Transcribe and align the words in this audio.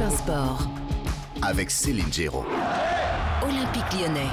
un 0.00 0.10
sport 0.10 0.68
avec 1.42 1.70
Céline 1.70 2.12
Géraud. 2.12 2.44
Olympique 3.42 4.00
lyonnais. 4.00 4.28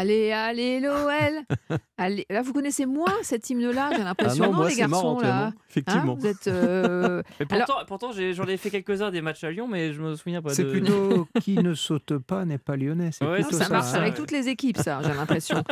Allez, 0.00 0.32
allez, 0.32 0.80
l'OL 0.80 1.44
Allez. 1.98 2.24
Là, 2.30 2.40
vous 2.40 2.54
connaissez 2.54 2.86
moins 2.86 3.12
cet 3.22 3.50
hymne-là, 3.50 3.90
j'ai 3.94 4.02
l'impression, 4.02 4.44
Ah 4.44 4.46
non, 4.46 4.52
non, 4.52 4.58
moi, 4.60 4.68
les 4.68 4.74
c'est 4.74 4.80
garçons 4.80 5.14
marrant, 5.16 5.20
là? 5.20 5.52
Effectivement. 5.68 6.12
Hein, 6.14 6.16
Vous 6.18 6.26
êtes. 6.26 6.46
euh, 6.46 7.22
Mais 7.40 7.46
pourtant, 7.86 8.10
j'en 8.12 8.46
ai 8.46 8.56
fait 8.56 8.70
quelques-uns 8.70 9.10
des 9.10 9.20
matchs 9.20 9.44
à 9.44 9.50
Lyon, 9.50 9.68
mais 9.68 9.92
je 9.92 10.00
me 10.00 10.14
souviens 10.16 10.40
pas 10.40 10.54
C'est 10.54 10.64
de. 10.64 10.70
plutôt 10.70 11.28
qui 11.42 11.56
ne 11.56 11.74
saute 11.74 12.16
pas 12.16 12.46
n'est 12.46 12.56
pas 12.56 12.76
lyonnais. 12.76 13.10
C'est 13.12 13.26
Ouais, 13.26 13.34
plutôt 13.42 13.58
ça 13.58 13.64
ça. 13.64 13.70
marche 13.70 13.92
hein. 13.94 13.98
avec 14.00 14.14
toutes 14.14 14.30
les 14.30 14.48
équipes, 14.48 14.78
ça, 14.78 15.00
j'ai 15.02 15.12
l'impression. 15.12 15.62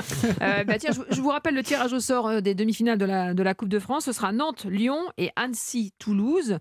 Euh, 0.43 0.65
bah 0.65 0.75
tiens, 0.79 0.91
je, 0.93 1.01
je 1.15 1.21
vous 1.23 1.31
rappelle 1.31 1.55
le 1.55 1.63
tirage 1.63 1.95
au 1.95 2.01
sort 2.01 2.27
euh, 2.29 2.41
des 2.43 2.55
demi-finales 2.55 2.99
de 2.99 3.07
la, 3.07 3.33
de 3.33 3.43
la 3.43 3.55
Coupe 3.55 3.71
de 3.71 3.79
France. 3.79 4.05
Ce 4.05 4.13
sera 4.13 4.31
Nantes, 4.33 4.67
Lyon 4.69 5.01
et 5.17 5.31
Annecy-Toulouse. 5.37 6.59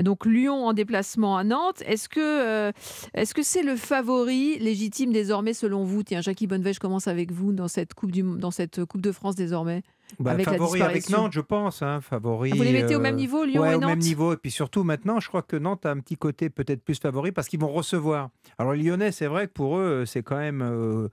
Donc 0.00 0.24
Lyon 0.24 0.64
en 0.66 0.72
déplacement 0.72 1.36
à 1.36 1.44
Nantes. 1.44 1.82
Est-ce 1.84 2.08
que 2.08 2.20
euh, 2.20 2.72
est-ce 3.12 3.34
que 3.34 3.42
c'est 3.42 3.62
le 3.62 3.76
favori 3.76 4.58
légitime 4.58 5.12
désormais 5.12 5.52
selon 5.52 5.84
vous? 5.84 6.02
Tiens, 6.02 6.20
Jackie 6.22 6.46
Bonnevet, 6.46 6.72
je 6.72 6.80
commence 6.80 7.06
avec 7.10 7.32
vous 7.32 7.52
dans 7.52 7.68
cette 7.68 7.92
Coupe, 7.92 8.10
du, 8.10 8.22
dans 8.22 8.50
cette 8.50 8.84
coupe 8.86 9.02
de 9.02 9.12
France 9.12 9.34
désormais. 9.34 9.82
Bah, 10.18 10.32
avec 10.32 10.46
favori 10.46 10.82
avec. 10.82 11.08
Nantes, 11.10 11.32
je 11.32 11.40
pense. 11.40 11.82
Hein, 11.82 12.00
favori. 12.00 12.50
Vous 12.50 12.62
les 12.62 12.72
mettez 12.72 12.96
au 12.96 12.98
euh, 12.98 13.02
même 13.02 13.16
niveau, 13.16 13.44
Lyon 13.44 13.62
ouais, 13.62 13.72
et 13.72 13.74
au 13.74 13.80
même 13.80 13.90
Nantes? 13.90 13.98
niveau. 13.98 14.32
Et 14.32 14.36
puis 14.36 14.50
surtout, 14.50 14.82
maintenant, 14.82 15.20
je 15.20 15.28
crois 15.28 15.42
que 15.42 15.56
Nantes 15.56 15.86
a 15.86 15.90
un 15.90 15.98
petit 15.98 16.16
côté 16.16 16.50
peut-être 16.50 16.82
plus 16.82 16.98
favori 16.98 17.32
parce 17.32 17.48
qu'ils 17.48 17.60
vont 17.60 17.68
recevoir. 17.72 18.30
Alors, 18.58 18.72
les 18.72 18.82
Lyonnais, 18.82 19.12
c'est 19.12 19.26
vrai 19.26 19.46
que 19.46 19.52
pour 19.52 19.78
eux, 19.78 20.04
c'est 20.06 20.22
quand 20.22 20.38
même, 20.38 20.62
euh, 20.62 21.08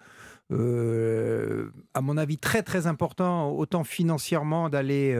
euh, 0.51 1.71
à 1.93 2.01
mon 2.01 2.17
avis, 2.17 2.37
très, 2.37 2.63
très 2.63 2.87
important, 2.87 3.51
autant 3.51 3.83
financièrement, 3.83 4.69
d'aller. 4.69 5.15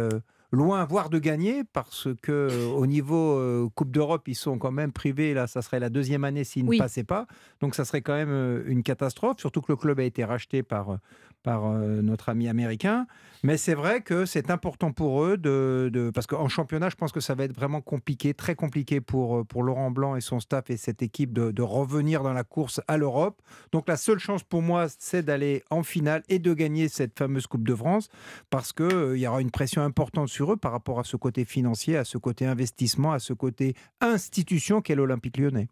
Loin, 0.52 0.86
voire 0.86 1.10
de 1.10 1.20
gagner, 1.20 1.64
parce 1.64 2.08
que 2.22 2.32
euh, 2.32 2.68
au 2.68 2.86
niveau 2.86 3.38
euh, 3.38 3.68
Coupe 3.76 3.92
d'Europe, 3.92 4.28
ils 4.28 4.36
sont 4.36 4.58
quand 4.58 4.72
même 4.72 4.92
privés. 4.92 5.34
Là, 5.34 5.48
ça 5.48 5.62
serait 5.62 5.80
la 5.80 5.90
deuxième 5.90 6.24
année 6.24 6.44
s'ils 6.44 6.68
Oui. 6.68 6.78
ne 6.78 6.84
passaient 6.84 7.04
pas. 7.04 7.28
Donc, 7.60 7.76
ça 7.76 7.86
serait 7.86 8.02
quand 8.02 8.16
même 8.16 8.30
euh, 8.32 8.64
une 8.68 8.84
catastrophe, 8.84 9.40
surtout 9.40 9.62
que 9.62 9.72
le 9.72 9.76
club 9.76 10.00
a 10.00 10.04
été 10.04 10.24
racheté 10.24 10.64
par, 10.64 10.98
par 11.44 11.66
euh, 11.66 12.02
notre 12.02 12.30
ami 12.30 12.48
américain. 12.48 13.08
Mais 13.44 13.58
c'est 13.58 13.76
vrai 13.76 14.02
que 14.02 14.26
c'est 14.26 14.50
important 14.50 14.92
pour 14.92 15.24
eux 15.24 15.38
de, 15.38 16.12
parce 16.14 16.28
qu'en 16.28 16.48
championnat, 16.48 16.90
je 16.90 16.96
pense 16.96 17.12
que 17.12 17.20
ça 17.20 17.36
va 17.36 17.44
être 17.44 17.54
vraiment 17.54 17.82
compliqué, 17.82 18.34
très 18.34 18.56
compliqué 18.56 19.00
pour, 19.00 19.38
euh, 19.38 19.44
pour 19.44 19.64
Laurent 19.64 19.92
Blanc 19.92 20.16
et 20.16 20.22
son 20.22 20.40
staff 20.40 20.70
et 20.70 20.78
cette 20.78 21.02
équipe 21.02 21.34
de, 21.34 21.52
de 21.52 21.62
revenir 21.62 22.24
dans 22.24 22.34
la 22.34 22.44
course 22.44 22.82
à 22.88 22.98
l'Europe. 22.98 23.42
Donc 23.72 23.88
la 23.88 23.98
seule 23.98 24.20
chance 24.20 24.44
pour 24.44 24.62
moi, 24.62 24.88
c'est 24.98 25.24
d'aller 25.24 25.64
en 25.70 25.84
finale 25.84 26.24
et 26.30 26.40
de 26.40 26.54
gagner 26.54 26.90
cette 26.90 27.18
fameuse 27.18 27.48
Coupe 27.48 27.68
de 27.68 27.76
France 27.76 28.10
parce 28.50 28.74
que 28.74 28.84
euh, 28.84 29.18
il 29.18 29.22
y 29.22 29.28
aura 29.28 29.42
une 29.42 29.52
pression 29.52 29.82
importante 29.82 30.30
sur 30.30 30.52
eux 30.52 30.58
par 30.58 30.72
rapport 30.72 31.00
à 31.00 31.04
ce 31.04 31.18
côté 31.18 31.46
financier, 31.46 31.98
à 31.98 32.04
ce 32.04 32.18
côté 32.18 32.46
investissement, 32.46 33.14
à 33.14 33.20
ce 33.20 33.34
côté 33.34 33.76
institution 34.02 34.82
qu'est 34.82 34.96
l'Olympique 34.96 35.38
lyonnais. 35.38 35.68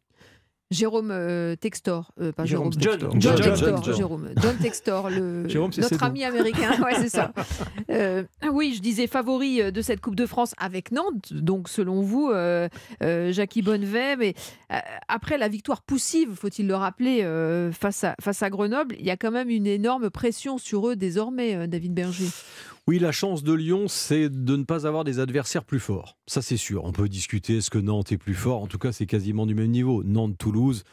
Jérôme 0.72 1.12
euh, 1.12 1.56
Textor, 1.56 2.12
euh, 2.20 2.32
pas 2.32 2.46
Jérôme, 2.46 2.74
Jérôme 2.74 3.00
John. 3.00 3.22
John, 3.22 3.38
John, 3.38 3.52
Textor, 3.52 3.84
John. 3.84 3.96
Jérôme. 3.96 4.30
John 4.38 4.58
Textor, 4.58 5.10
le, 5.12 5.48
Jérôme, 5.48 5.72
c'est 5.72 5.82
notre 5.82 6.04
ami 6.04 6.24
américain. 6.24 6.72
Ouais, 6.86 6.96
c'est 6.96 7.10
ça. 7.10 7.32
Euh, 7.90 8.24
oui, 8.52 8.74
je 8.76 8.82
disais 8.82 9.08
favori 9.08 9.72
de 9.72 9.82
cette 9.82 10.02
Coupe 10.02 10.16
de 10.16 10.26
France 10.26 10.54
avec 10.58 10.92
Nantes. 10.92 11.32
Donc, 11.32 11.70
selon 11.70 12.02
vous, 12.02 12.32
Jackie 13.02 13.62
Bonnevet. 13.62 14.18
Mais 14.18 14.34
après 15.08 15.38
la 15.38 15.48
victoire 15.48 15.82
poussive, 15.82 16.36
faut-il 16.36 16.68
le 16.68 16.76
rappeler, 16.76 17.24
face, 17.72 18.04
à, 18.04 18.16
face 18.22 18.44
à 18.44 18.50
Grenoble, 18.50 18.96
il 19.00 19.06
y 19.06 19.12
a 19.12 19.18
quand 19.18 19.32
même 19.32 19.50
une 19.50 19.68
énorme 19.68 20.10
pression 20.10 20.58
sur 20.58 20.90
eux 20.90 20.96
désormais, 20.96 21.68
David 21.68 21.94
Berger. 21.94 22.28
Oui, 22.88 23.00
la 23.00 23.12
chance 23.12 23.44
de 23.44 23.52
Lyon, 23.52 23.88
c'est 23.88 24.30
de 24.30 24.56
ne 24.56 24.64
pas 24.64 24.86
avoir 24.86 25.04
des 25.04 25.18
adversaires 25.20 25.64
plus 25.64 25.80
forts. 25.80 26.18
Ça, 26.28 26.44
c'est 26.44 26.56
sûr. 26.56 26.84
On 26.84 26.92
peut 26.92 27.10
discuter 27.10 27.58
est-ce 27.58 27.72
que 27.72 27.80
Nantes 27.80 28.12
est 28.12 28.20
plus 28.20 28.36
fort? 28.36 28.62
En 28.62 28.68
tout 28.68 28.78
cas, 28.78 28.92
c'est 28.92 29.08
quasiment 29.08 29.48
du 29.48 29.56
même 29.56 29.72
niveau. 29.72 30.04
Nantes, 30.04 30.38
Toulouse 30.38 30.84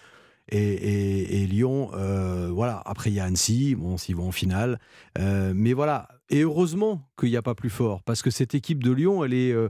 et, 0.53 0.59
et- 0.59 1.43
et 1.43 1.47
Lyon. 1.47 1.91
euh, 1.95 2.51
voilà. 2.53 2.83
Après, 2.87 3.11
il 3.11 3.15
y 3.15 3.21
a 3.21 3.25
Annecy. 3.25 3.75
Bon, 3.75 3.97
s'ils 3.97 4.17
vont 4.17 4.29
en 4.29 4.33
finale. 4.33 4.79
Euh, 5.19 5.53
mais 5.57 5.73
voilà. 5.73 6.09
Et 6.31 6.41
heureusement 6.43 7.07
qu'il 7.21 7.29
n'y 7.29 7.37
a 7.37 7.43
pas 7.43 7.55
plus 7.55 7.69
fort. 7.69 8.03
Parce 8.03 8.23
que 8.23 8.31
cette 8.31 8.55
équipe 8.55 8.83
de 8.83 8.91
Lyon, 8.91 9.23
elle, 9.23 9.35
est, 9.35 9.53
euh, 9.53 9.69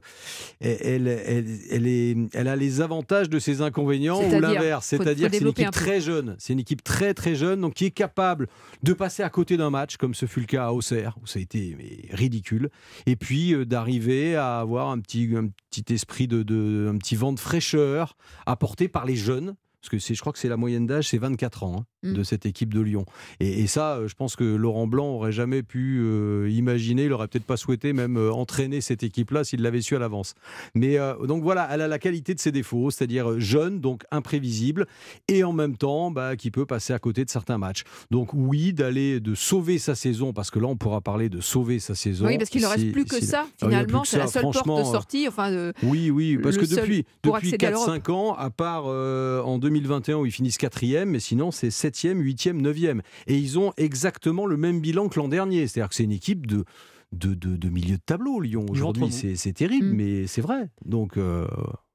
elle, 0.61 1.09
elle, 1.09 1.59
elle 1.71 1.87
est, 1.89 2.17
elle 2.35 2.47
a 2.47 2.55
les 2.55 2.81
avantages 2.81 3.29
de 3.29 3.41
ses 3.41 3.63
inconvénients 3.63 4.21
ou 4.21 4.41
l'inverse. 4.41 4.87
C'est-à-dire 4.87 5.29
que 5.29 5.37
c'est 5.39 5.43
une 5.43 5.49
équipe 5.49 5.67
un 5.67 5.71
très 5.73 6.01
jeune. 6.01 6.37
C'est 6.39 6.53
une 6.53 6.61
équipe 6.61 6.85
très, 6.85 7.15
très 7.15 7.35
jeune. 7.35 7.61
Donc, 7.63 7.75
qui 7.75 7.87
est 7.87 7.91
capable 7.91 8.47
de 8.85 8.93
passer 8.93 9.25
à 9.25 9.31
côté 9.31 9.57
d'un 9.57 9.71
match, 9.71 9.97
comme 9.97 10.15
ce 10.15 10.27
fut 10.27 10.39
le 10.41 10.47
cas 10.47 10.67
à 10.67 10.73
Auxerre, 10.73 11.17
où 11.21 11.27
ça 11.27 11.41
a 11.41 11.43
été 11.43 11.75
mais, 11.77 12.15
ridicule, 12.15 12.71
et 13.07 13.17
puis 13.17 13.55
euh, 13.55 13.65
d'arriver 13.67 14.37
à 14.37 14.61
avoir 14.61 14.91
un 14.91 15.01
petit, 15.01 15.31
un 15.37 15.49
petit 15.71 15.93
esprit 15.93 16.29
de, 16.29 16.43
de- 16.45 16.89
un 16.93 16.97
petit 16.99 17.17
vent 17.17 17.33
de 17.33 17.41
fraîcheur 17.41 18.17
apporté 18.47 18.87
par 18.89 19.05
les 19.05 19.17
jeunes. 19.17 19.55
Parce 19.83 19.91
que 19.91 19.99
c'est, 19.99 20.15
je 20.15 20.21
crois 20.21 20.33
que 20.33 20.39
c'est 20.39 20.49
la 20.49 20.57
moyenne 20.57 20.87
d'âge, 20.87 21.09
c'est 21.09 21.19
24 21.19 21.65
ans 21.65 21.77
hein, 21.81 21.85
Mm. 22.05 22.15
de 22.15 22.23
cette 22.25 22.47
équipe 22.47 22.73
de 22.75 22.81
Lyon. 22.81 23.05
Et, 23.39 23.63
et 23.63 23.67
ça, 23.69 23.95
euh, 23.95 24.09
je 24.09 24.15
pense 24.17 24.35
que 24.35 24.43
Laurent 24.43 24.89
Blanc 24.89 25.07
aurait 25.07 25.31
jamais 25.31 25.63
pu 25.63 26.01
euh, 26.03 26.49
imaginer, 26.51 27.05
il 27.05 27.13
aurait 27.13 27.29
peut-être 27.29 27.45
pas 27.45 27.57
souhaité 27.57 27.93
même 27.93 28.17
euh, 28.17 28.33
entraîner 28.33 28.81
cette 28.81 29.05
équipe-là 29.05 29.45
s'il 29.45 29.63
l'avait 29.63 29.81
su 29.83 29.95
à 29.95 30.01
l'avance. 30.01 30.35
Mais 30.75 30.99
euh, 30.99 31.15
donc 31.27 31.45
voilà, 31.45 31.69
elle 31.71 31.81
a 31.81 31.87
la 31.87 32.01
qualité 32.01 32.35
de 32.35 32.41
ses 32.41 32.51
défauts, 32.51 32.91
c'est-à-dire 32.91 33.39
jeune, 33.39 33.79
donc 33.81 34.03
imprévisible, 34.11 34.87
et 35.29 35.45
en 35.45 35.53
même 35.53 35.77
temps 35.77 36.11
bah, 36.11 36.35
qui 36.37 36.51
peut 36.51 36.67
passer 36.67 36.93
à 36.93 36.99
côté 36.99 37.25
de 37.25 37.31
certains 37.31 37.59
matchs. 37.59 37.85
Donc 38.11 38.31
oui, 38.35 38.73
d'aller 38.73 39.21
de 39.21 39.35
sauver 39.37 39.79
sa 39.79 39.95
saison, 39.95 40.33
parce 40.33 40.51
que 40.51 40.59
là 40.59 40.67
on 40.67 40.77
pourra 40.77 41.01
parler 41.01 41.29
de 41.29 41.41
sauver 41.41 41.79
sa 41.79 41.95
saison. 41.95 42.27
Oui, 42.27 42.37
parce 42.39 42.51
qu'il 42.51 42.63
ne 42.63 42.67
reste 42.67 42.81
si- 42.81 42.91
plus 42.91 43.05
que 43.05 43.17
si- 43.21 43.27
ça, 43.27 43.47
Ah, 43.47 43.67
finalement. 43.67 44.03
C'est 44.05 44.19
la 44.19 44.27
seule 44.27 44.43
porte 44.43 44.67
de 44.67 44.85
sortie. 44.85 45.29
Enfin, 45.29 45.71
oui, 45.85 46.11
oui, 46.11 46.37
parce 46.39 46.57
que 46.57 46.65
depuis, 46.67 47.05
depuis 47.23 47.37
accéder 47.49 47.67
à 47.67 47.71
l'Europe. 47.71 47.89
4-5 47.91 48.11
ans, 48.11 48.35
à 48.35 48.51
part 48.51 48.87
en 48.87 49.59
2021 49.73 50.17
où 50.19 50.27
ils 50.27 50.33
finissent 50.33 50.59
quatrième, 50.59 51.11
mais 51.11 51.21
sinon 51.21 51.51
c'est 51.51 51.69
7e, 51.69 52.21
8e, 52.23 52.61
9e. 52.61 53.01
Et 53.27 53.37
ils 53.37 53.59
ont 53.59 53.73
exactement 53.77 54.47
le 54.47 54.57
même 54.57 54.81
bilan 54.81 55.09
que 55.09 55.19
l'an 55.19 55.29
dernier. 55.29 55.67
C'est-à-dire 55.67 55.89
que 55.89 55.95
c'est 55.95 56.05
une 56.05 56.13
équipe 56.13 56.47
de, 56.47 56.65
de, 57.13 57.35
de, 57.35 57.57
de 57.57 57.69
milieu 57.69 57.97
de 57.97 58.03
tableau, 58.05 58.41
Lyon. 58.41 58.67
Aujourd'hui, 58.71 59.11
c'est 59.11 59.53
terrible, 59.53 59.87
Mm. 59.89 59.95
mais 59.97 60.27
c'est 60.27 60.41
vrai. 60.43 60.69
Donc 60.85 61.17
euh, 61.17 61.47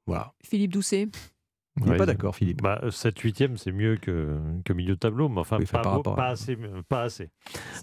voilà. 0.06 0.32
Philippe 0.44 0.72
Doucet. 0.72 1.08
On 1.80 1.84
n'est 1.84 1.92
Ouais, 1.92 1.96
pas 1.96 2.06
d'accord, 2.06 2.34
Philippe. 2.34 2.62
Bah, 2.62 2.80
7-8e, 2.88 3.56
c'est 3.56 3.72
mieux 3.72 3.96
que, 3.96 4.36
que 4.64 4.72
milieu 4.72 4.94
de 4.94 4.98
tableau, 4.98 5.28
mais 5.28 5.40
enfin, 5.40 5.58
Oui, 5.58 5.66
pas, 5.66 5.82
beau- 5.82 6.02
à- 6.10 6.26
assez. 6.28 6.56
Pas 6.88 7.02
assez, 7.02 7.30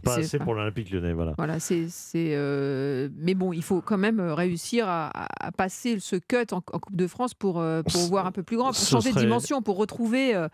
pas 0.03 0.16
assez 0.17 0.38
pour 0.39 0.53
l'Olympique 0.53 0.89
lyonnais. 0.91 1.13
Voilà. 1.13 1.33
Voilà, 1.38 1.59
c'est, 1.59 1.88
c'est, 1.89 2.31
euh, 2.35 3.09
mais 3.16 3.33
bon, 3.35 3.53
il 3.53 3.63
faut 3.63 3.81
quand 3.81 3.97
même 3.97 4.19
euh, 4.19 4.33
réussir 4.33 4.85
à, 4.88 5.11
passer 5.57 6.00
ce 6.00 6.16
cut 6.16 6.51
en, 6.51 6.57
en 6.57 6.79
Coupe 6.79 6.95
de 6.95 7.07
France 7.07 7.33
pour, 7.33 7.59
euh, 7.59 7.81
pour 7.83 8.01
voir 8.07 8.25
un 8.25 8.31
peu 8.31 8.44
plus 8.44 8.57
grand, 8.57 8.67
pour 8.67 8.75
ce 8.75 8.89
changer 8.89 9.13
de 9.13 9.19
dimension, 9.19 9.61
pour 9.61 9.78
retrouver. 9.78 10.35
euh, 10.35 10.47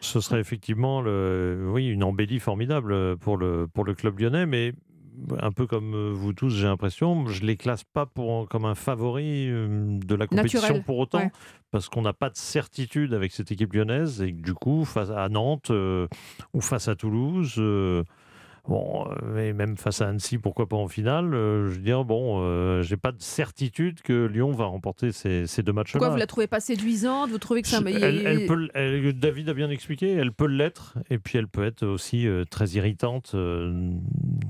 Ce 0.00 0.20
serait 0.20 0.40
effectivement 0.40 1.00
le, 1.02 1.68
oui, 1.72 1.88
une 1.88 2.02
embellie 2.02 2.40
formidable 2.40 3.16
pour 3.18 3.36
le, 3.36 3.66
pour 3.72 3.84
le 3.84 3.94
club 3.94 4.18
lyonnais, 4.18 4.46
mais 4.46 4.72
un 5.40 5.52
peu 5.52 5.66
comme 5.66 5.94
euh, 5.94 6.10
vous 6.12 6.32
tous, 6.32 6.50
j'ai 6.50 6.66
l'impression, 6.66 7.26
je 7.26 7.42
ne 7.42 7.46
les 7.46 7.56
classe 7.56 7.84
pas 7.84 8.06
pour, 8.06 8.48
comme 8.48 8.64
un 8.64 8.74
favori 8.74 9.48
euh, 9.48 9.98
de 9.98 10.14
la 10.14 10.26
compétition 10.26 10.60
Naturel, 10.60 10.84
pour 10.84 10.98
autant, 10.98 11.18
ouais. 11.18 11.32
parce 11.70 11.88
qu'on 11.88 12.02
n'a 12.02 12.12
pas 12.12 12.30
de 12.30 12.36
certitude 12.36 13.14
avec 13.14 13.32
cette 13.32 13.50
équipe 13.52 13.72
lyonnaise, 13.72 14.22
et 14.22 14.32
que 14.32 14.40
du 14.40 14.54
coup, 14.54 14.84
face 14.84 15.10
à 15.10 15.28
Nantes 15.28 15.70
euh, 15.70 16.06
ou 16.54 16.60
face 16.60 16.88
à 16.88 16.94
Toulouse, 16.94 17.54
euh, 17.58 18.04
Bon, 18.70 19.04
euh, 19.24 19.48
et 19.48 19.52
même 19.52 19.76
face 19.76 20.00
à 20.00 20.06
Annecy, 20.08 20.38
pourquoi 20.38 20.68
pas 20.68 20.76
en 20.76 20.86
finale 20.86 21.34
euh, 21.34 21.66
Je 21.68 21.72
veux 21.74 21.80
dire, 21.80 22.04
bon, 22.04 22.40
euh, 22.40 22.82
j'ai 22.82 22.96
pas 22.96 23.10
de 23.10 23.20
certitude 23.20 24.00
que 24.00 24.26
Lyon 24.26 24.52
va 24.52 24.66
remporter 24.66 25.10
ces, 25.10 25.48
ces 25.48 25.64
deux 25.64 25.72
matchs-là. 25.72 25.98
Pourquoi 25.98 26.10
vous 26.10 26.20
la 26.20 26.28
trouvez 26.28 26.46
pas 26.46 26.60
séduisante? 26.60 27.30
Vous 27.30 27.38
trouvez 27.38 27.62
que 27.62 27.68
ça. 27.68 27.80
Je- 27.84 27.88
elle, 27.88 28.24
elle 28.24 28.46
peut, 28.46 28.54
l- 28.54 28.70
elle- 28.74 29.18
David 29.18 29.48
a 29.48 29.54
bien 29.54 29.70
expliqué, 29.70 30.12
elle 30.12 30.30
peut 30.30 30.46
l'être, 30.46 30.94
et 31.10 31.18
puis 31.18 31.36
elle 31.36 31.48
peut 31.48 31.64
être 31.64 31.84
aussi 31.84 32.28
euh, 32.28 32.44
très 32.48 32.68
irritante 32.68 33.32
euh, 33.34 33.90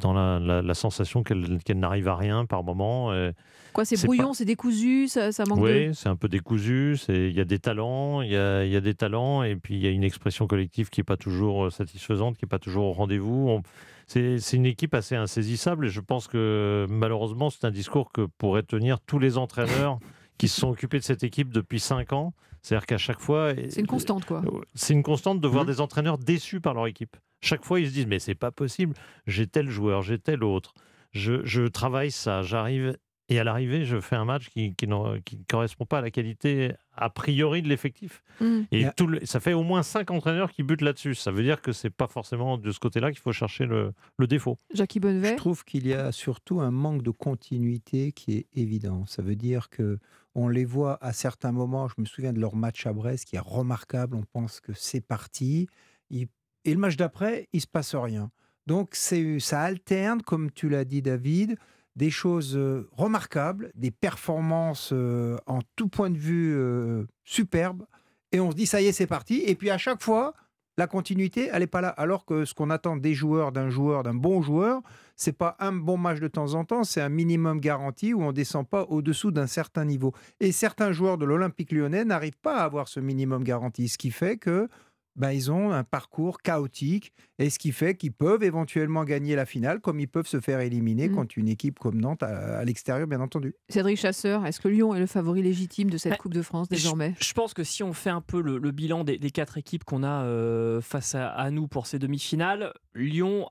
dans 0.01 0.13
la, 0.13 0.39
la- 0.39 0.61
la 0.61 0.75
sensation 0.75 1.23
qu'elle 1.23 1.59
n'arrive 1.77 2.09
à 2.09 2.15
rien 2.17 2.45
par 2.45 2.63
moment. 2.63 3.15
et- 3.15 3.33
Quoi, 3.73 3.85
c'est 3.85 4.03
brouillon, 4.05 4.29
pas- 4.29 4.35
c'est 4.35 4.45
décousu, 4.45 5.09
ça, 5.09 5.33
ça 5.33 5.45
manque 5.47 5.61
oui, 5.61 5.89
de. 5.89 5.93
c'est 5.93 6.09
un 6.09 6.17
peu 6.17 6.29
décousu, 6.29 6.97
il 7.09 7.33
y 7.33 7.41
a 7.41 7.45
des 7.45 7.59
talents, 7.59 8.21
il 8.23 8.31
y 8.33 8.37
a, 8.37 8.65
il 8.65 8.71
y 8.73 8.77
a 8.77 8.81
des 8.81 8.95
talents, 8.95 9.43
et 9.43 9.57
puis 9.57 9.75
il 9.77 9.81
y 9.81 9.87
a 9.87 9.91
une 9.91 10.05
expression 10.05 10.47
collective 10.47 10.91
qui 10.91 11.01
n'est 11.01 11.05
pas 11.05 11.17
toujours 11.17 11.67
euh, 11.67 11.71
satisfaisante, 11.71 12.37
qui 12.37 12.45
n'est 12.45 12.49
pas 12.49 12.59
toujours 12.59 12.87
au 12.87 12.93
rendez-vous. 12.93 13.49
On- 13.49 13.63
C'est 14.07 14.39
une 14.55 14.67
équipe 14.67 14.95
assez 14.95 15.15
insaisissable, 15.15 15.87
et 15.87 15.89
je 15.89 16.01
pense 16.01 16.27
que 16.27 16.87
malheureusement, 16.91 17.49
c'est 17.51 17.65
un 17.65 17.71
discours 17.71 18.11
que 18.13 18.27
pourraient 18.39 18.65
tenir 18.65 18.99
tous 19.01 19.19
les 19.21 19.39
entraîneurs 19.39 19.99
qui 20.39 20.49
se 20.49 20.61
sont 20.61 20.69
occupés 20.71 20.99
de 20.99 21.05
cette 21.05 21.23
équipe 21.23 21.53
depuis 21.53 21.79
cinq 21.79 22.13
ans. 22.13 22.33
C'est-à-dire 22.63 22.87
qu'à 22.87 22.99
chaque 22.99 23.21
fois. 23.21 23.53
C'est 23.71 23.81
une 23.81 23.87
constante, 23.87 24.25
quoi. 24.27 24.43
C'est 24.75 24.93
une 24.95 25.03
constante 25.03 25.41
de 25.41 25.47
voir 25.49 25.65
Mhm. 25.65 25.71
des 25.71 25.81
entraîneurs 25.81 26.19
déçus 26.19 26.61
par 26.61 26.75
leur 26.75 26.87
équipe. 26.89 27.17
Chaque 27.41 27.65
fois, 27.65 27.79
ils 27.81 27.87
se 27.89 27.93
disent 27.93 28.07
Mais 28.07 28.19
c'est 28.19 28.35
pas 28.35 28.51
possible, 28.51 28.95
j'ai 29.27 29.47
tel 29.47 29.71
joueur, 29.71 30.03
j'ai 30.03 30.19
tel 30.19 30.43
autre, 30.45 30.75
je, 31.13 31.43
je 31.45 31.63
travaille 31.63 32.11
ça, 32.11 32.43
j'arrive. 32.43 32.97
Et 33.31 33.39
à 33.39 33.45
l'arrivée, 33.45 33.85
je 33.85 34.01
fais 34.01 34.17
un 34.17 34.25
match 34.25 34.49
qui, 34.51 34.75
qui 34.75 34.87
n'en- 34.87 35.21
qui 35.21 35.39
ne 35.39 35.45
correspond 35.49 35.87
pas 35.87 35.99
à 35.99 36.01
la 36.01 36.11
qualité 36.11 36.73
a 36.97 37.09
priori 37.11 37.63
de 37.63 37.69
l'effectif. 37.69 38.23
Mm. 38.41 38.61
Et 38.73 38.81
Yeah. 38.81 38.93
tout 38.93 39.07
le- 39.07 39.25
ça 39.25 39.39
fait 39.41 39.53
au 39.53 39.63
moins 39.63 39.83
cinq 39.85 40.11
entraîneurs 40.11 40.51
qui 40.51 40.63
butent 40.65 40.83
là-dessus. 40.83 41.15
Ça 41.15 41.31
veut 41.31 41.43
dire 41.45 41.63
que 41.63 41.71
c'est 41.73 41.91
pas 41.91 42.09
forcément 42.09 42.59
de 42.59 42.71
ce 42.73 42.81
côté-là 42.81 43.11
qu'il 43.13 43.21
faut 43.21 43.33
chercher 43.33 43.67
le, 43.67 43.93
le 44.19 44.27
défaut. 44.27 44.59
Jackie 44.75 44.99
Je 44.99 45.03
Bonnevet. 45.03 45.37
trouve 45.37 45.65
qu'il 45.65 45.87
y 45.87 45.95
a 45.95 46.11
surtout 46.13 46.61
un 46.61 46.71
manque 46.73 47.03
de 47.03 47.11
continuité 47.11 48.13
qui 48.13 48.37
est 48.37 48.47
évident. 48.55 49.07
Ça 49.07 49.23
veut 49.23 49.37
dire 49.37 49.71
que 49.71 49.99
on 50.35 50.49
les 50.49 50.65
voit 50.65 50.99
à 51.01 51.13
certains 51.13 51.53
moments. 51.53 51.89
Je 51.89 51.95
me 51.99 52.07
souviens 52.07 52.33
de 52.33 52.41
leur 52.41 52.55
match 52.57 52.87
à 52.87 52.93
Brest 52.93 53.25
qui 53.27 53.37
est 53.37 53.41
remarquable. 53.41 54.17
On 54.17 54.25
pense 54.33 54.61
que 54.61 54.73
c'est 54.75 55.01
parti. 55.07 55.69
Et 56.13 56.29
le 56.67 56.77
match 56.77 56.97
d'après, 56.97 57.49
il 57.53 57.61
se 57.61 57.67
passe 57.67 57.95
rien. 57.95 58.31
Donc 58.67 58.95
ça 58.95 59.61
alterne, 59.63 60.21
comme 60.23 60.51
tu 60.53 60.69
l'as 60.69 60.85
dit, 60.85 61.01
David, 61.03 61.57
des 61.97 62.11
choses 62.11 62.57
euh, 62.57 62.89
remarquables, 62.93 63.71
des 63.75 63.91
performances 63.91 64.91
euh, 64.93 65.37
en 65.47 65.61
tout 65.77 65.89
point 65.89 66.11
de 66.11 66.19
vue 66.19 66.55
euh, 66.57 67.05
superbes. 67.25 67.85
Et 68.33 68.41
on 68.41 68.51
se 68.51 68.57
dit 68.57 68.67
ça 68.67 68.81
y 68.81 68.87
est, 68.87 68.93
c'est 68.93 69.07
parti. 69.07 69.43
Et 69.47 69.55
puis 69.55 69.71
à 69.71 69.79
chaque 69.79 70.03
fois, 70.03 70.35
la 70.79 70.87
continuité, 70.87 71.51
elle 71.53 71.61
n'est 71.61 71.67
pas 71.67 71.81
là. 71.81 71.89
Alors 71.89 72.25
que 72.25 72.45
ce 72.45 72.55
qu'on 72.55 72.71
attend 72.71 72.97
des 72.97 73.13
joueurs, 73.13 73.53
d'un 73.53 73.69
joueur, 73.69 74.03
d'un 74.03 74.15
bon 74.15 74.41
joueur, 74.41 74.81
c'est 75.17 75.37
pas 75.37 75.57
un 75.59 75.73
bon 75.73 75.99
match 75.99 76.21
de 76.21 76.29
temps 76.29 76.55
en 76.55 76.65
temps, 76.65 76.85
c'est 76.85 77.03
un 77.03 77.11
minimum 77.11 77.61
garanti 77.61 78.15
où 78.15 78.23
on 78.23 78.33
descend 78.33 78.67
pas 78.67 78.85
au-dessous 78.85 79.31
d'un 79.31 79.47
certain 79.47 79.85
niveau. 79.85 80.15
Et 80.39 80.53
certains 80.53 80.93
joueurs 80.93 81.19
de 81.19 81.27
l'Olympique 81.27 81.73
lyonnais 81.73 82.05
n'arrivent 82.05 82.39
pas 82.41 82.57
à 82.59 82.65
avoir 82.65 82.89
ce 82.89 83.01
minimum 83.01 83.45
garanti, 83.45 83.89
ce 83.89 83.99
qui 83.99 84.11
fait 84.11 84.39
que 84.39 84.69
ben, 85.17 85.33
ils 85.33 85.51
ont 85.51 85.71
un 85.73 85.85
parcours 85.85 86.41
chaotique 86.41 87.13
et 87.39 87.51
ce 87.51 87.59
qui 87.59 87.73
fait 87.73 87.97
qu'ils 87.97 88.13
peuvent 88.13 88.43
éventuellement 88.43 89.05
gagner 89.05 89.35
la 89.37 89.45
finale 89.45 89.81
comme 89.81 90.01
ils 90.01 90.07
peuvent 90.09 90.27
se 90.27 90.41
faire 90.41 90.61
éliminer 90.61 91.09
Mm. 91.09 91.15
contre 91.15 91.37
une 91.39 91.49
équipe 91.49 91.79
comme 91.79 92.01
Nantes 92.01 92.23
à, 92.23 92.59
à 92.59 92.65
l'extérieur, 92.65 93.07
bien 93.07 93.21
entendu. 93.21 93.55
Cédric 93.69 93.99
Chasseur, 93.99 94.47
est-ce 94.47 94.61
que 94.61 94.69
Lyon 94.69 94.95
est 94.95 95.01
le 95.01 95.07
favori 95.07 95.43
légitime 95.43 95.91
de 95.91 95.99
cette 95.99 96.13
Ouais. 96.13 96.19
Coupe 96.19 96.35
de 96.35 96.43
France 96.43 96.69
Je- 96.71 96.77
désormais? 96.77 97.15
Je 97.21 97.33
pense 97.33 97.55
que 97.55 97.65
si 97.65 97.83
on 97.83 97.93
fait 97.93 98.11
un 98.11 98.21
peu 98.21 98.41
le, 98.41 98.59
le 98.59 98.71
bilan 98.71 99.05
des, 99.05 99.19
des 99.19 99.31
quatre 99.31 99.59
équipes 99.59 99.85
qu'on 99.85 100.03
a 100.03 100.25
euh, 100.25 100.81
face 100.81 101.15
à, 101.15 101.29
à 101.31 101.51
nous 101.51 101.67
pour 101.69 101.87
ces 101.87 101.99
demi-finales, 101.99 102.73
Lyon, 102.95 103.49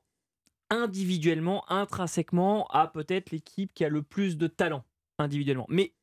individuellement, 0.70 1.64
intrinsèquement, 1.72 2.68
a 2.68 2.88
peut-être 2.88 3.32
l'équipe 3.32 3.74
qui 3.74 3.84
a 3.86 3.90
le 3.90 4.04
plus 4.04 4.38
de 4.38 4.48
talent 4.48 4.84
individuellement. 5.18 5.66
Mais 5.70 5.94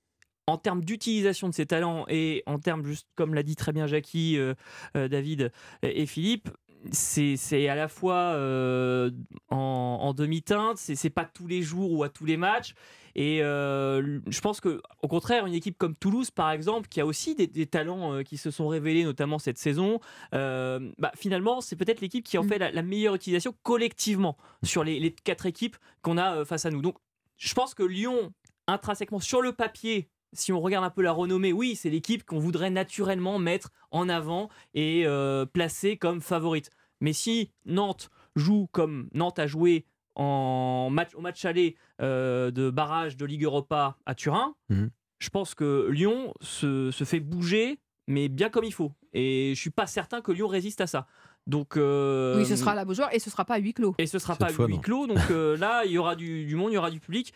en 0.47 0.59
termes 0.59 0.85
d'utilisation 0.85 1.49
de 1.49 1.55
ces 1.55 1.67
talents 1.67 2.05
et 2.09 2.43
en 2.47 2.59
termes, 2.59 2.85
juste 2.85 3.09
comme 3.17 3.35
l'a 3.35 3.43
dit 3.43 3.57
très 3.57 3.73
bien 3.73 3.87
Jackie, 3.87 4.37
euh, 4.39 4.55
euh, 4.97 5.09
David 5.09 5.53
et, 5.83 6.07
Philippe, 6.07 6.51
c'est 6.93 7.69
à 7.69 7.75
la 7.75 7.89
fois 7.89 8.15
euh, 8.15 9.11
en, 9.51 9.57
en 10.03 10.15
demi-teinte, 10.15 10.77
c'est 10.77 11.11
pas 11.11 11.25
tous 11.25 11.49
les 11.49 11.63
jours 11.63 11.91
ou 11.93 12.05
à 12.05 12.09
tous 12.09 12.25
les 12.25 12.37
matchs. 12.37 12.75
Et 13.19 13.43
euh, 13.43 14.21
je 14.27 14.41
pense 14.43 14.61
que, 14.61 14.83
au 15.03 15.09
contraire, 15.09 15.47
une 15.47 15.55
équipe 15.55 15.79
comme 15.79 15.97
Toulouse, 15.97 16.31
par 16.31 16.51
exemple, 16.51 16.87
qui 16.89 17.01
a 17.01 17.07
aussi 17.07 17.35
des, 17.35 17.47
des 17.47 17.67
talents 17.67 18.13
euh, 18.13 18.23
qui 18.23 18.37
se 18.37 18.51
sont 18.51 18.69
révélés, 18.69 19.05
notamment 19.05 19.39
cette 19.39 19.57
saison, 19.57 20.01
euh, 20.35 20.93
bah, 20.99 21.13
finalement, 21.17 21.63
c'est 21.63 21.77
peut-être 21.77 22.03
l'équipe 22.03 22.23
qui 22.25 22.37
en 22.37 22.45
Mm. 22.45 22.49
fait 22.49 22.59
la, 22.59 22.71
la 22.71 22.83
meilleure 22.83 23.15
utilisation 23.15 23.55
collectivement 23.63 24.37
sur 24.63 24.85
les, 24.85 25.01
les 25.01 25.13
quatre 25.13 25.47
équipes 25.47 25.77
qu'on 26.03 26.19
a 26.19 26.45
face 26.45 26.67
à 26.67 26.71
nous. 26.71 26.83
Donc, 26.83 26.99
je 27.39 27.55
pense 27.55 27.73
que 27.75 27.83
Lyon, 27.83 28.35
intrinsèquement, 28.67 29.19
sur 29.19 29.41
le 29.41 29.53
papier, 29.53 30.11
si 30.33 30.53
on 30.53 30.61
regarde 30.61 30.85
un 30.85 30.91
peu 30.91 31.03
la 31.03 31.13
renommée, 31.13 31.53
oui, 31.53 31.77
c'est 31.77 31.91
l'équipe 31.91 32.25
qu'on 32.25 32.39
voudrait 32.39 32.71
naturellement 32.71 33.39
mettre 33.39 33.71
en 33.91 34.09
avant 34.09 34.49
et 34.75 35.03
euh, 35.07 35.47
placer 35.47 35.97
comme 35.97 36.21
favorite. 36.21 36.71
Mais 37.01 37.13
si 37.13 37.51
Nantes 37.65 38.11
joue 38.37 38.69
comme 38.73 39.09
Nantes 39.15 39.39
a 39.39 39.47
joué 39.47 39.85
en 40.15 40.89
match, 40.91 41.15
au 41.15 41.21
match 41.21 41.45
aller 41.45 41.77
euh, 42.01 42.51
de 42.51 42.71
barrage 42.71 43.17
de 43.17 43.25
Ligue 43.27 43.45
Europa 43.45 43.97
à 44.07 44.15
Turin, 44.15 44.55
Mhm. 44.71 44.91
je 45.19 45.29
pense 45.31 45.55
que 45.55 45.89
Lyon 45.91 46.33
se, 46.41 46.91
se 46.91 47.05
fait 47.05 47.21
bouger, 47.21 47.79
mais 48.07 48.29
bien 48.29 48.49
comme 48.49 48.65
il 48.65 48.73
faut. 48.73 48.93
Et 49.13 49.53
je 49.55 49.61
suis 49.61 49.71
pas 49.71 49.87
certain 49.87 50.21
que 50.21 50.33
Lyon 50.33 50.49
résiste 50.49 50.81
à 50.81 50.87
ça. 50.87 51.07
Donc, 51.47 51.77
euh, 51.77 52.39
Oui, 52.39 52.45
ce 52.47 52.57
sera 52.57 52.73
à 52.73 52.75
la 52.75 52.85
Beaujoire 52.85 53.09
et 53.13 53.19
ce 53.19 53.31
sera 53.31 53.45
pas 53.45 53.55
à 53.55 53.59
huis 53.59 53.73
clos. 53.73 53.95
et 53.99 54.07
ce 54.07 54.19
sera 54.19 54.35
Cette 54.35 54.41
pas 54.41 54.53
fois, 54.53 54.67
huis 54.67 54.75
non. 54.77 54.81
clos. 54.81 55.07
Donc 55.07 55.31
euh, 55.31 55.57
là, 55.57 55.85
il 55.85 55.93
y 55.93 55.99
aura 55.99 56.17
du, 56.17 56.45
du 56.45 56.57
monde, 56.57 56.73
il 56.73 56.75
y 56.75 56.79
aura 56.79 56.91
du 56.91 56.99
public. 57.01 57.33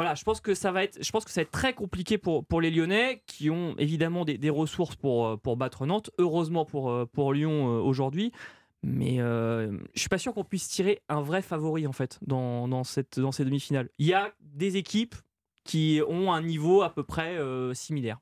Voilà, 0.00 0.14
je 0.14 0.24
pense 0.24 0.40
que 0.40 0.54
ça 0.54 0.72
va 0.72 0.84
être, 0.84 1.04
je 1.04 1.10
pense 1.12 1.26
que 1.26 1.30
ça 1.30 1.42
va 1.42 1.42
être 1.42 1.50
très 1.50 1.74
compliqué 1.74 2.16
pour, 2.16 2.46
pour 2.46 2.62
les 2.62 2.70
Lyonnais 2.70 3.22
qui 3.26 3.50
ont 3.50 3.74
évidemment 3.76 4.24
des, 4.24 4.48
ressources 4.48 4.96
pour, 4.96 5.26
euh, 5.26 5.36
pour 5.36 5.58
battre 5.58 5.84
Nantes. 5.84 6.10
Heureusement 6.16 6.64
pour, 6.64 6.90
euh, 6.90 7.04
pour 7.04 7.34
Lyon 7.34 7.68
euh, 7.68 7.82
aujourd'hui. 7.82 8.32
Mais 8.82 9.20
euh, 9.20 9.76
je 9.92 10.00
suis 10.00 10.08
pas 10.08 10.16
sûr 10.16 10.32
qu'on 10.32 10.42
puisse 10.42 10.68
tirer 10.68 11.02
un 11.10 11.20
vrai 11.20 11.42
favori 11.42 11.86
en 11.86 11.92
fait 11.92 12.18
dans, 12.22 12.66
dans, 12.66 12.82
cette, 12.82 13.20
dans 13.20 13.30
ces 13.30 13.44
demi-finales. 13.44 13.90
Il 13.98 14.06
y 14.06 14.14
a 14.14 14.32
des 14.40 14.78
équipes 14.78 15.16
qui 15.64 16.00
ont 16.08 16.32
un 16.32 16.40
niveau 16.40 16.80
à 16.80 16.94
peu 16.94 17.02
près 17.02 17.36
similaire. 17.74 18.20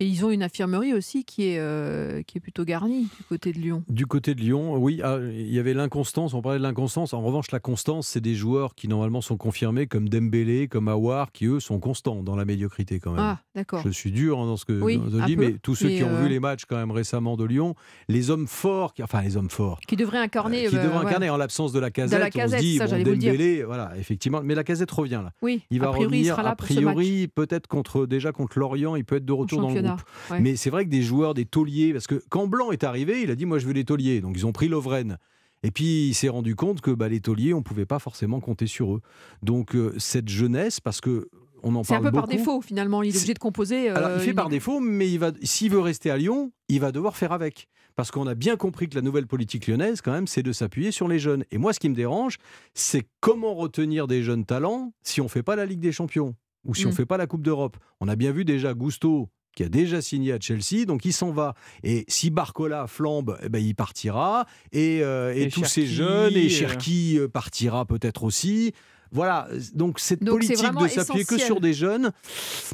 Et 0.00 0.06
ils 0.08 0.24
ont 0.24 0.30
une 0.30 0.42
infirmerie 0.42 0.92
aussi 0.92 1.24
qui 1.24 1.44
est, 1.50 1.58
euh, 1.60 2.22
qui 2.22 2.38
est 2.38 2.40
plutôt 2.40 2.64
garnie 2.64 3.02
du 3.16 3.22
côté 3.28 3.52
de 3.52 3.58
Lyon. 3.60 3.84
Du 3.88 4.06
côté 4.06 4.34
de 4.34 4.40
Lyon, 4.40 4.74
oui, 4.76 5.00
ah, 5.04 5.18
il 5.22 5.52
y 5.54 5.58
avait 5.60 5.72
l'inconstance, 5.72 6.34
on 6.34 6.42
parlait 6.42 6.58
de 6.58 6.64
l'inconstance. 6.64 7.14
En 7.14 7.22
revanche, 7.22 7.52
la 7.52 7.60
constance, 7.60 8.08
c'est 8.08 8.20
des 8.20 8.34
joueurs 8.34 8.74
qui 8.74 8.88
normalement 8.88 9.20
sont 9.20 9.36
confirmés, 9.36 9.86
comme 9.86 10.08
Dembélé, 10.08 10.66
comme 10.66 10.88
Awar, 10.88 11.30
qui 11.30 11.46
eux 11.46 11.60
sont 11.60 11.78
constants 11.78 12.24
dans 12.24 12.34
la 12.34 12.44
médiocrité 12.44 12.98
quand 12.98 13.12
même. 13.12 13.20
Ah, 13.20 13.38
d'accord. 13.54 13.82
Je 13.84 13.90
suis 13.90 14.10
dur 14.10 14.40
hein, 14.40 14.46
dans 14.46 14.56
ce 14.56 14.64
que 14.64 14.72
Oui, 14.80 15.00
je 15.12 15.24
dis, 15.26 15.36
peu, 15.36 15.42
mais 15.46 15.52
tous 15.62 15.76
ceux 15.76 15.86
mais, 15.86 15.96
qui 15.98 16.02
ont 16.02 16.08
euh, 16.08 16.22
vu 16.24 16.28
les 16.28 16.40
matchs 16.40 16.64
quand 16.68 16.76
même 16.76 16.90
récemment 16.90 17.36
de 17.36 17.44
Lyon, 17.44 17.76
les 18.08 18.30
hommes 18.30 18.48
forts, 18.48 18.94
qui- 18.94 19.02
enfin 19.04 19.22
les 19.22 19.36
hommes 19.36 19.48
forts, 19.50 19.78
Qui 19.86 19.94
devrait 19.94 20.18
incarner. 20.18 20.66
euh, 20.66 20.70
qui 20.70 20.76
euh, 20.76 20.82
devraient 20.82 20.98
ouais. 21.04 21.06
incarner 21.06 21.30
en 21.30 21.36
l'absence 21.36 21.70
de 21.72 21.78
la 21.78 21.92
casette, 21.92 22.18
la 22.18 22.26
on 22.26 22.30
Casette, 22.30 22.58
se 22.58 22.64
dit, 22.64 22.76
ça, 22.78 22.86
bon, 22.86 22.90
j'allais 22.90 23.04
vous 23.04 23.10
le 23.10 23.16
dire. 23.16 23.32
Dembélé, 23.32 23.62
voilà, 23.62 23.92
effectivement, 23.96 24.40
mais 24.42 24.56
la 24.56 24.64
casette 24.64 24.90
revient 24.90 25.20
là. 25.22 25.30
Oui, 25.40 25.62
Il 25.70 25.78
va 25.78 25.90
priori, 25.90 26.06
revenir, 26.06 26.38
a 26.40 26.56
priori, 26.56 27.28
peut-être 27.28 27.68
contre, 27.68 28.06
déjà 28.06 28.32
contre 28.32 28.58
Lorient, 28.58 28.96
il 28.96 29.04
peut 29.04 29.14
être 29.16 29.24
de 29.24 29.32
retour 29.32 29.60
dans 29.60 29.68
le 29.70 29.83
ouais. 30.30 30.40
Mais 30.40 30.56
c'est 30.56 30.70
vrai 30.70 30.84
que 30.84 30.90
des 30.90 31.02
joueurs, 31.02 31.34
des 31.34 31.44
tauliers, 31.44 31.92
parce 31.92 32.06
que 32.06 32.22
quand 32.28 32.46
Blanc 32.46 32.70
est 32.72 32.84
arrivé, 32.84 33.22
il 33.22 33.30
a 33.30 33.34
dit 33.34 33.46
Moi, 33.46 33.58
je 33.58 33.66
veux 33.66 33.74
des 33.74 33.84
tauliers. 33.84 34.20
Donc, 34.20 34.34
ils 34.36 34.46
ont 34.46 34.52
pris 34.52 34.68
Lovren. 34.68 35.18
Et 35.62 35.70
puis, 35.70 36.08
il 36.08 36.14
s'est 36.14 36.28
rendu 36.28 36.54
compte 36.56 36.80
que 36.82 36.90
bah, 36.90 37.08
les 37.08 37.20
tauliers, 37.20 37.54
on 37.54 37.58
ne 37.58 37.62
pouvait 37.62 37.86
pas 37.86 37.98
forcément 37.98 38.40
compter 38.40 38.66
sur 38.66 38.94
eux. 38.96 39.00
Donc, 39.42 39.74
euh, 39.74 39.94
cette 39.98 40.28
jeunesse, 40.28 40.78
parce 40.80 41.00
que 41.00 41.28
on 41.62 41.74
en 41.76 41.82
C'est 41.82 41.94
un 41.94 41.96
parle 42.02 42.06
peu 42.08 42.12
par 42.12 42.26
beaucoup. 42.26 42.36
défaut, 42.36 42.60
finalement. 42.60 43.02
Il 43.02 43.14
est 43.14 43.16
obligé 43.16 43.32
de 43.32 43.38
composer. 43.38 43.88
Alors, 43.88 44.10
il 44.10 44.12
euh, 44.12 44.18
fait 44.18 44.30
une- 44.30 44.36
par 44.36 44.50
défaut, 44.50 44.80
mais 44.80 45.10
il 45.10 45.18
va, 45.18 45.32
s'il 45.42 45.70
veut 45.72 45.80
rester 45.80 46.10
à 46.10 46.18
Lyon, 46.18 46.52
il 46.68 46.80
va 46.80 46.92
devoir 46.92 47.16
faire 47.16 47.32
avec. 47.32 47.68
Parce 47.96 48.10
qu'on 48.10 48.26
a 48.26 48.34
bien 48.34 48.56
compris 48.56 48.88
que 48.88 48.94
la 48.96 49.00
nouvelle 49.02 49.26
politique 49.26 49.66
lyonnaise, 49.68 50.02
quand 50.02 50.12
même, 50.12 50.26
c'est 50.26 50.42
de 50.42 50.52
s'appuyer 50.52 50.90
sur 50.90 51.08
les 51.08 51.18
jeunes. 51.18 51.44
Et 51.52 51.56
moi, 51.58 51.72
ce 51.72 51.78
qui 51.80 51.88
me 51.88 51.94
dérange, 51.94 52.36
c'est 52.74 53.06
comment 53.20 53.54
retenir 53.54 54.06
des 54.08 54.22
jeunes 54.22 54.44
talents 54.44 54.92
si 55.02 55.20
on 55.22 55.24
ne 55.24 55.28
fait 55.30 55.44
pas 55.44 55.56
la 55.56 55.64
Ligue 55.64 55.80
des 55.80 55.92
Champions 55.92 56.34
ou 56.66 56.74
si 56.74 56.84
on 56.84 56.88
Mm. 56.88 56.90
ne 56.90 56.96
fait 56.96 57.06
pas 57.06 57.16
la 57.16 57.26
Coupe 57.26 57.42
d'Europe. 57.42 57.76
On 58.00 58.08
a 58.08 58.16
bien 58.16 58.32
vu 58.32 58.44
déjà 58.44 58.74
Gusto 58.74 59.30
qui 59.54 59.62
a 59.64 59.68
déjà 59.68 60.02
signé 60.02 60.32
à 60.32 60.38
Chelsea, 60.40 60.84
donc 60.86 61.04
il 61.04 61.12
s'en 61.12 61.30
va. 61.30 61.54
Et 61.82 62.04
si 62.08 62.30
Barcola 62.30 62.86
flambe, 62.86 63.38
eh 63.42 63.48
ben, 63.48 63.58
il 63.58 63.74
partira. 63.74 64.46
Et, 64.72 65.02
euh, 65.02 65.34
et 65.34 65.42
Et 65.44 65.48
tous 65.48 65.64
ces 65.64 65.82
Cherki, 65.86 65.94
jeunes, 65.94 66.32
et 66.36 66.46
euh. 66.46 66.48
Cherki 66.48 67.18
euh, 67.18 67.28
partira 67.28 67.84
peut-être 67.86 68.24
aussi. 68.24 68.72
Voilà, 69.12 69.46
donc 69.74 70.00
cette 70.00 70.24
Donc, 70.24 70.40
politique 70.40 70.56
de 70.56 70.88
s'appuyer 70.88 71.24
que 71.24 71.38
sur 71.38 71.60
des 71.60 71.72
jeunes, 71.72 72.10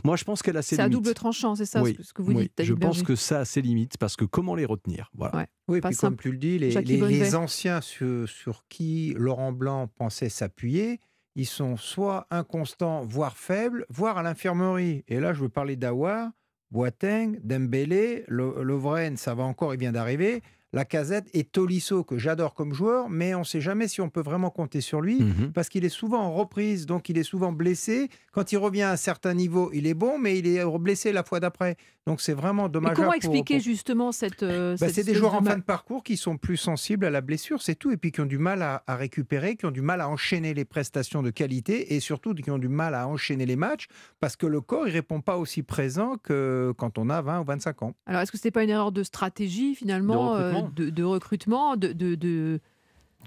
moi 0.05 0.17
je 0.17 0.25
pense 0.25 0.41
qu'elle 0.41 0.57
a 0.57 0.63
ses 0.63 0.77
C'est 0.77 0.81
à 0.81 0.89
limites. 0.89 1.03
double 1.05 1.15
tranchant, 1.15 1.55
c'est 1.55 1.67
ça 1.67 1.83
Oui, 1.83 1.95
ce 2.01 2.15
que 2.15 2.23
vous 2.23 2.33
oui, 2.33 2.45
dites, 2.45 2.53
David 2.57 2.69
je 2.71 2.75
pense 2.77 2.97
Berger. 2.99 3.05
que 3.05 3.15
ça 3.15 3.41
a 3.41 3.45
ses 3.45 3.61
limites 3.61 3.99
parce 3.99 4.17
que 4.17 4.25
comment 4.25 4.55
les 4.55 4.65
retenir? 4.65 5.11
Voilà. 5.13 5.37
Ouais. 5.37 5.47
Oui, 5.69 5.81
Pas 5.83 5.89
puis 5.89 5.97
simple. 5.99 6.17
comme 6.17 6.23
tu 6.23 6.33
le 6.33 6.39
dis, 6.39 6.59
les, 6.59 6.71
les- 6.71 7.35
anciens 7.35 7.83
sur, 7.83 8.27
sur 8.27 8.65
qui 8.71 9.13
Laurent 9.19 9.53
Blanc 9.53 9.89
pensait 9.99 10.31
s'appuyer, 10.31 11.01
ils 11.37 11.45
sont 11.47 11.77
soit 11.77 12.27
inconstants, 12.31 13.03
voire 13.05 13.37
faibles, 13.37 13.85
voire 13.91 14.17
à 14.17 14.23
l'infirmerie. 14.23 15.05
Et 15.09 15.21
là, 15.21 15.35
je 15.35 15.43
veux 15.43 15.51
parler 15.51 15.77
d'Awar, 15.77 16.31
Boateng, 16.71 17.39
Dembélé, 17.43 18.25
Lo- 18.29 18.63
Lovren, 18.63 19.17
ça 19.17 19.35
va 19.35 19.43
encore, 19.45 19.75
il 19.75 19.81
vient 19.81 19.93
d'arriver. 19.93 20.43
La 20.73 20.85
casette 20.85 21.27
et 21.35 21.43
Tolisso, 21.45 22.05
que 22.05 22.17
j'adore 22.17 22.55
comme 22.55 22.73
joueur, 22.73 23.09
mais 23.11 23.35
on 23.35 23.41
ne 23.41 23.45
sait 23.45 23.61
jamais 23.61 23.89
si 23.89 24.01
on 24.01 24.09
peut 24.09 24.21
vraiment 24.23 24.51
compter 24.51 24.81
sur 24.81 25.01
lui 25.01 25.21
Mhm. 25.21 25.53
parce 25.53 25.69
qu'il 25.69 25.85
est 25.85 25.89
souvent 25.89 26.21
en 26.21 26.33
reprise, 26.33 26.87
donc 26.87 27.09
il 27.09 27.19
est 27.19 27.25
souvent 27.25 27.51
blessé. 27.53 28.09
Quand 28.33 28.53
il 28.53 28.57
revient 28.59 28.83
à 28.83 28.93
un 28.93 28.97
certain 28.97 29.35
niveau, 29.35 29.71
il 29.73 29.87
est 29.89 29.95
bon, 29.95 30.19
mais 30.19 30.39
il 30.39 30.47
est 30.47 30.65
blessé 30.79 31.11
la 31.13 31.25
fois 31.25 31.41
d'après. 31.41 31.77
Donc 32.07 32.21
c'est 32.21 32.33
vraiment 32.33 32.69
dommage. 32.69 32.97
comment 32.97 33.13
expliquer 33.13 33.61
justement 33.61 34.11
cette. 34.13 34.43
euh, 34.43 34.73
Bah, 34.81 34.87
cette 34.87 34.95
c'est 34.97 35.05
des 35.05 35.15
joueurs 35.15 35.33
de 35.33 35.37
en 35.39 35.43
fin 35.51 35.57
de 35.59 35.63
parcours 35.63 36.03
qui 36.03 36.17
sont 36.17 36.37
plus 36.39 36.57
sensibles 36.57 37.05
à 37.05 37.11
la 37.11 37.21
blessure, 37.21 37.61
c'est 37.63 37.75
tout, 37.75 37.91
et 37.91 37.97
puis 37.97 38.11
qui 38.13 38.21
ont 38.21 38.27
du 38.27 38.39
mal 38.39 38.63
à, 38.63 38.83
à 38.87 38.97
récupérer, 38.97 39.57
qui 39.57 39.67
ont 39.67 39.71
du 39.71 39.83
mal 39.83 40.01
à 40.01 40.09
enchaîner 40.09 40.55
les 40.55 40.65
prestations 40.65 41.23
de 41.23 41.31
qualité, 41.31 41.95
et 41.95 42.01
surtout 42.01 42.33
qui 42.35 42.51
ont 42.51 42.59
du 42.59 42.69
mal 42.69 42.95
à 42.95 43.07
enchaîner 43.09 43.45
les 43.45 43.57
matchs, 43.57 43.89
parce 44.21 44.37
que 44.37 44.47
le 44.47 44.61
corps, 44.61 44.87
il 44.89 44.93
répond 44.93 45.21
pas 45.21 45.37
aussi 45.37 45.63
présent 45.63 46.17
que 46.23 46.73
quand 46.79 46.97
on 46.97 47.11
a 47.11 47.21
20 47.21 47.41
ou 47.41 47.45
25 47.45 47.83
ans. 47.83 47.95
Alors, 48.07 48.23
est-ce 48.23 48.31
que 48.33 48.39
c'était 48.39 48.51
pas 48.51 48.63
une 48.65 48.71
erreur 48.71 48.93
de 48.93 49.03
stratégie 49.03 49.75
finalement, 49.75 50.37
De 50.37 50.43
euh. 50.43 50.53
De, 50.63 50.91
de 50.91 51.05
recrutement, 51.05 51.77
de, 51.77 51.93
de, 51.93 52.15
de- 52.15 52.61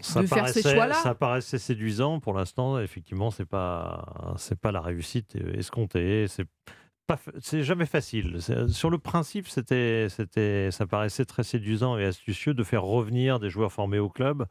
Ça 0.02 0.24
faire 0.24 0.50
ces 0.50 0.62
choix-là 0.63 0.96
Ça 0.96 1.13
paraissait 1.16 1.60
séduisant 1.60 2.20
pour 2.20 2.34
l'instant. 2.34 2.80
Effectivement, 2.80 3.32
c'est 3.32 3.46
pas 3.46 4.34
c'est 4.38 4.60
pas 4.60 4.72
la 4.72 4.82
réussite 4.82 5.36
escomptée. 5.54 6.28
C'est 6.28 6.48
pas 7.06 7.20
c'est 7.40 7.63
jamais 7.63 7.86
facile. 7.86 8.40
Sur 8.70 8.90
le 8.90 8.98
principe, 8.98 9.48
c'était 9.48 10.08
c'était 10.10 10.70
ça 10.72 10.88
paraissait 10.88 11.25
très 11.25 11.44
séduisant 11.44 11.98
et 11.98 12.06
astucieux 12.06 12.54
de 12.54 12.63
faire 12.63 12.84
revenir 12.84 13.40
des 13.40 13.50
joueurs 13.50 13.72
formés 13.72 14.00
au 14.00 14.10
club. 14.10 14.46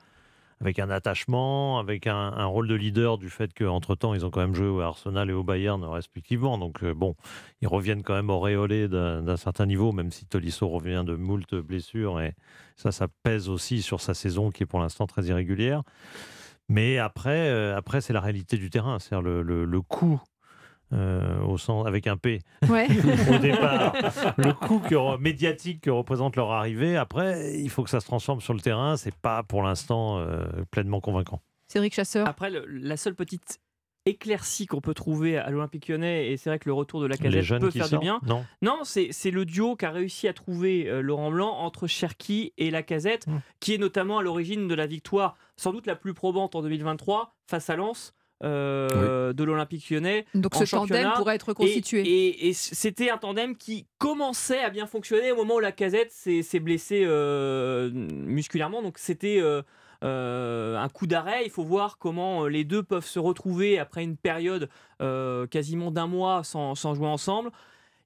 Avec 0.62 0.78
un 0.78 0.90
attachement, 0.90 1.80
avec 1.80 2.06
un, 2.06 2.44
rôle 2.46 2.68
de 2.68 2.76
leader 2.76 3.18
du 3.18 3.30
fait 3.30 3.52
qu'entre-temps, 3.52 4.14
ils 4.14 4.24
ont 4.24 4.30
quand 4.30 4.40
même 4.40 4.54
joué 4.54 4.68
au 4.68 4.80
Arsenal 4.80 5.28
et 5.28 5.32
au 5.32 5.42
Bayern 5.42 5.82
respectivement. 5.84 6.56
Donc 6.56 6.84
euh, 6.84 6.94
bon, 6.94 7.16
ils 7.60 7.68
reviennent 7.68 8.04
quand 8.04 8.14
même 8.14 8.30
auréolés 8.30 8.86
d'un 8.86 9.22
d'un 9.22 9.36
certain 9.36 9.66
niveau, 9.66 9.90
même 9.90 10.12
si 10.12 10.24
Tolisso 10.24 10.68
revient 10.68 11.02
de 11.04 11.16
moult 11.16 11.52
blessures. 11.56 12.20
Et 12.20 12.34
ça, 12.76 12.92
ça 12.92 13.08
pèse 13.24 13.48
aussi 13.48 13.82
sur 13.82 14.00
sa 14.00 14.14
saison 14.14 14.50
qui 14.50 14.62
est 14.62 14.66
pour 14.66 14.78
l'instant 14.78 15.06
très 15.08 15.24
irrégulière. 15.24 15.82
Mais 16.68 16.98
après, 16.98 17.48
euh, 17.50 17.76
après 17.76 18.00
c'est 18.00 18.12
la 18.12 18.20
réalité 18.20 18.56
du 18.56 18.70
terrain, 18.70 19.00
c'est-à-dire 19.00 19.22
le, 19.22 19.42
le, 19.42 19.64
le 19.64 19.82
coût 19.82 20.22
euh, 20.92 21.40
au 21.42 21.58
sens, 21.58 21.86
avec 21.86 22.06
un 22.06 22.16
P 22.16 22.40
Ouais. 22.68 22.86
au 23.34 23.38
départ, 23.38 23.94
le 24.36 24.52
coût 24.52 24.78
que 24.80 24.94
re- 24.94 25.18
médiatique 25.18 25.80
que 25.82 25.90
représente 25.90 26.36
leur 26.36 26.50
arrivée. 26.52 26.96
Après, 26.96 27.58
il 27.58 27.70
faut 27.70 27.82
que 27.82 27.90
ça 27.90 28.00
se 28.00 28.06
transforme 28.06 28.40
sur 28.40 28.54
le 28.54 28.60
terrain. 28.60 28.96
C'est 28.96 29.14
pas 29.14 29.42
pour 29.42 29.62
l'instant 29.62 30.18
euh, 30.18 30.44
pleinement 30.70 31.00
convaincant. 31.00 31.40
Cédric 31.68 31.94
Chasseur. 31.94 32.28
Après, 32.28 32.50
le- 32.50 32.66
la 32.66 32.96
seule 32.96 33.14
petite 33.14 33.58
éclaircie 34.04 34.66
qu'on 34.66 34.80
peut 34.80 34.94
trouver 34.94 35.38
à 35.38 35.48
l'Olympique 35.50 35.86
lyonnais, 35.88 36.32
et 36.32 36.36
c'est 36.36 36.50
vrai 36.50 36.58
que 36.58 36.68
le 36.68 36.72
retour 36.72 37.00
de 37.00 37.06
la 37.06 37.16
casette 37.16 37.60
peut 37.60 37.70
faire 37.70 37.88
du 37.88 37.98
bien. 37.98 38.18
non 38.26 38.44
Non, 38.60 38.80
c'est 38.82 39.30
le 39.30 39.44
duo 39.44 39.76
qu'a 39.76 39.90
réussi 39.90 40.26
à 40.26 40.32
trouver 40.32 40.88
euh, 40.88 41.00
Laurent 41.00 41.30
Blanc 41.30 41.50
entre 41.58 41.86
Cherki 41.86 42.52
et 42.58 42.70
Lacazette, 42.72 43.28
Mm. 43.28 43.38
qui 43.60 43.74
est 43.74 43.78
notamment 43.78 44.18
à 44.18 44.22
l'origine 44.22 44.66
de 44.66 44.74
la 44.74 44.86
victoire, 44.88 45.36
sans 45.56 45.72
doute 45.72 45.86
la 45.86 45.94
plus 45.94 46.14
probante 46.14 46.56
en 46.56 46.62
2023, 46.62 47.36
face 47.48 47.70
à 47.70 47.76
Lens. 47.76 48.12
Euh, 48.42 49.32
de 49.32 49.44
l'Olympique 49.44 49.88
lyonnais. 49.90 50.26
Donc 50.34 50.56
en 50.56 50.64
ce 50.64 50.70
tandem 50.70 51.12
pourrait 51.16 51.36
être 51.36 51.48
reconstitué. 51.48 52.02
Et, 52.02 52.48
et 52.48 52.52
c'était 52.52 53.10
un 53.10 53.18
tandem 53.18 53.56
qui 53.56 53.86
commençait 53.98 54.62
à 54.62 54.70
bien 54.70 54.86
fonctionner 54.86 55.32
au 55.32 55.36
moment 55.36 55.54
où 55.56 55.60
la 55.60 55.72
casette 55.72 56.12
s'est 56.12 56.60
blessée 56.60 57.02
euh, 57.04 57.90
musculairement. 57.92 58.82
Donc 58.82 58.98
c'était 58.98 59.38
euh, 59.40 59.62
euh, 60.04 60.76
un 60.76 60.88
coup 60.88 61.06
d'arrêt. 61.06 61.42
Il 61.44 61.50
faut 61.50 61.64
voir 61.64 61.98
comment 61.98 62.46
les 62.46 62.64
deux 62.64 62.82
peuvent 62.82 63.06
se 63.06 63.18
retrouver 63.18 63.78
après 63.78 64.02
une 64.02 64.16
période 64.16 64.68
euh, 65.00 65.46
quasiment 65.46 65.90
d'un 65.90 66.06
mois 66.06 66.42
sans, 66.44 66.74
sans 66.74 66.94
jouer 66.94 67.06
ensemble. 67.06 67.50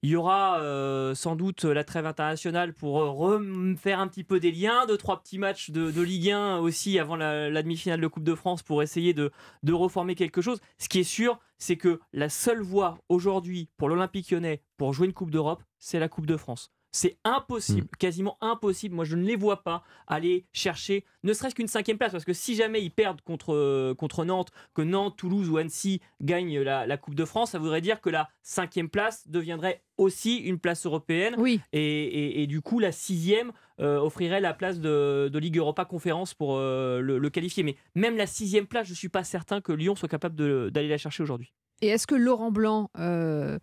Il 0.02 0.10
y 0.10 0.16
aura 0.16 0.60
euh, 0.60 1.14
sans 1.14 1.36
doute 1.36 1.64
la 1.64 1.84
trêve 1.84 2.06
internationale 2.06 2.74
pour 2.74 3.00
euh, 3.00 3.10
refaire 3.10 3.98
un 3.98 4.08
petit 4.08 4.24
peu 4.24 4.40
des 4.40 4.52
liens, 4.52 4.86
deux, 4.86 4.96
trois 4.96 5.20
petits 5.20 5.38
matchs 5.38 5.70
de, 5.70 6.00
Ligue 6.00 6.30
1 6.30 6.58
aussi 6.58 6.98
avant 6.98 7.16
la, 7.16 7.62
demi-finale 7.62 8.00
de 8.00 8.06
Coupe 8.06 8.24
de 8.24 8.34
France 8.34 8.62
pour 8.62 8.82
essayer 8.82 9.14
de 9.14 9.32
reformer 9.72 10.14
quelque 10.14 10.40
chose. 10.40 10.60
Ce 10.78 10.88
qui 10.88 11.00
est 11.00 11.04
sûr, 11.04 11.38
c'est 11.58 11.76
que 11.76 12.00
la 12.12 12.28
seule 12.28 12.60
voie 12.60 12.98
aujourd'hui 13.08 13.70
pour 13.76 13.88
l'Olympique 13.88 14.30
lyonnais 14.30 14.62
pour 14.76 14.92
jouer 14.92 15.06
une 15.06 15.12
Coupe 15.12 15.30
d'Europe, 15.30 15.62
c'est 15.78 15.98
la 15.98 16.08
Coupe 16.08 16.26
de 16.26 16.36
France. 16.36 16.70
C'est 16.96 17.18
impossible, 17.24 17.88
quasiment 17.98 18.38
impossible. 18.40 18.94
Moi, 18.94 19.04
je 19.04 19.16
ne 19.16 19.24
les 19.24 19.36
vois 19.36 19.62
pas 19.62 19.82
aller 20.06 20.46
chercher 20.52 21.04
ne 21.24 21.32
serait-ce 21.34 21.54
qu'une 21.54 21.66
cinquième 21.68 21.98
place. 21.98 22.12
Parce 22.12 22.24
que 22.24 22.32
si 22.32 22.54
jamais 22.54 22.82
ils 22.82 22.90
perdent 22.90 23.20
contre, 23.20 23.52
euh, 23.52 23.94
contre 23.94 24.24
Nantes, 24.24 24.50
que 24.74 24.80
Nantes, 24.80 25.16
Toulouse 25.18 25.50
ou 25.50 25.58
Annecy 25.58 26.00
gagnent 26.22 26.60
la, 26.62 26.86
la 26.86 26.96
Coupe 26.96 27.14
de 27.14 27.24
France, 27.24 27.50
ça 27.50 27.58
voudrait 27.58 27.80
dire 27.82 28.00
que 28.00 28.08
la 28.08 28.28
cinquième 28.42 28.88
place 28.88 29.28
deviendrait 29.28 29.82
aussi 29.98 30.36
une 30.38 30.58
place 30.58 30.86
européenne. 30.86 31.34
Oui, 31.36 31.60
Et, 31.72 31.80
et- 31.80 32.42
et 32.42 32.46
du 32.46 32.60
coup, 32.62 32.78
la 32.78 32.92
sixième 32.92 33.52
euh, 33.80 33.98
offrirait 33.98 34.40
la 34.40 34.54
place 34.54 34.80
de, 34.80 35.28
de 35.30 35.38
Ligue 35.38 35.58
Europa 35.58 35.84
Conférence 35.84 36.32
pour 36.32 36.56
euh, 36.56 37.00
le, 37.00 37.18
le 37.18 37.30
qualifier. 37.30 37.62
Mais 37.62 37.76
même 37.94 38.16
la 38.16 38.26
sixième 38.26 38.66
place, 38.66 38.86
je 38.86 38.92
ne 38.92 38.96
suis 38.96 39.10
pas 39.10 39.22
certain 39.24 39.60
que 39.60 39.72
Lyon 39.72 39.96
soit 39.96 40.08
capable 40.08 40.70
d'aller 40.70 40.88
la 40.88 40.96
chercher 40.98 41.22
aujourd'hui. 41.22 41.52
Et 41.82 41.88
est-ce 41.88 42.06
que 42.06 42.14
Laurent 42.14 42.50
Blanc, 42.50 42.88
euh, 42.98 43.58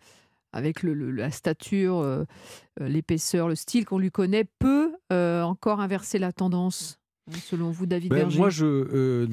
avec 0.54 0.82
le- 0.82 0.94
le- 0.94 1.10
la 1.10 1.30
stature, 1.30 1.98
euh, 1.98 2.24
euh, 2.80 2.88
l'épaisseur, 2.88 3.48
le 3.48 3.54
style 3.56 3.84
qu'on 3.84 3.98
lui 3.98 4.10
connaît, 4.10 4.44
peut 4.58 4.92
euh, 5.12 5.42
encore 5.42 5.80
inverser 5.80 6.18
la 6.18 6.32
tendance 6.32 6.98
Selon 7.46 7.70
vous, 7.70 7.86
David 7.86 8.10
Ben, 8.10 8.18
Berger? 8.18 8.36
moi, 8.38 8.50
je, 8.50 8.66
euh, 8.66 9.26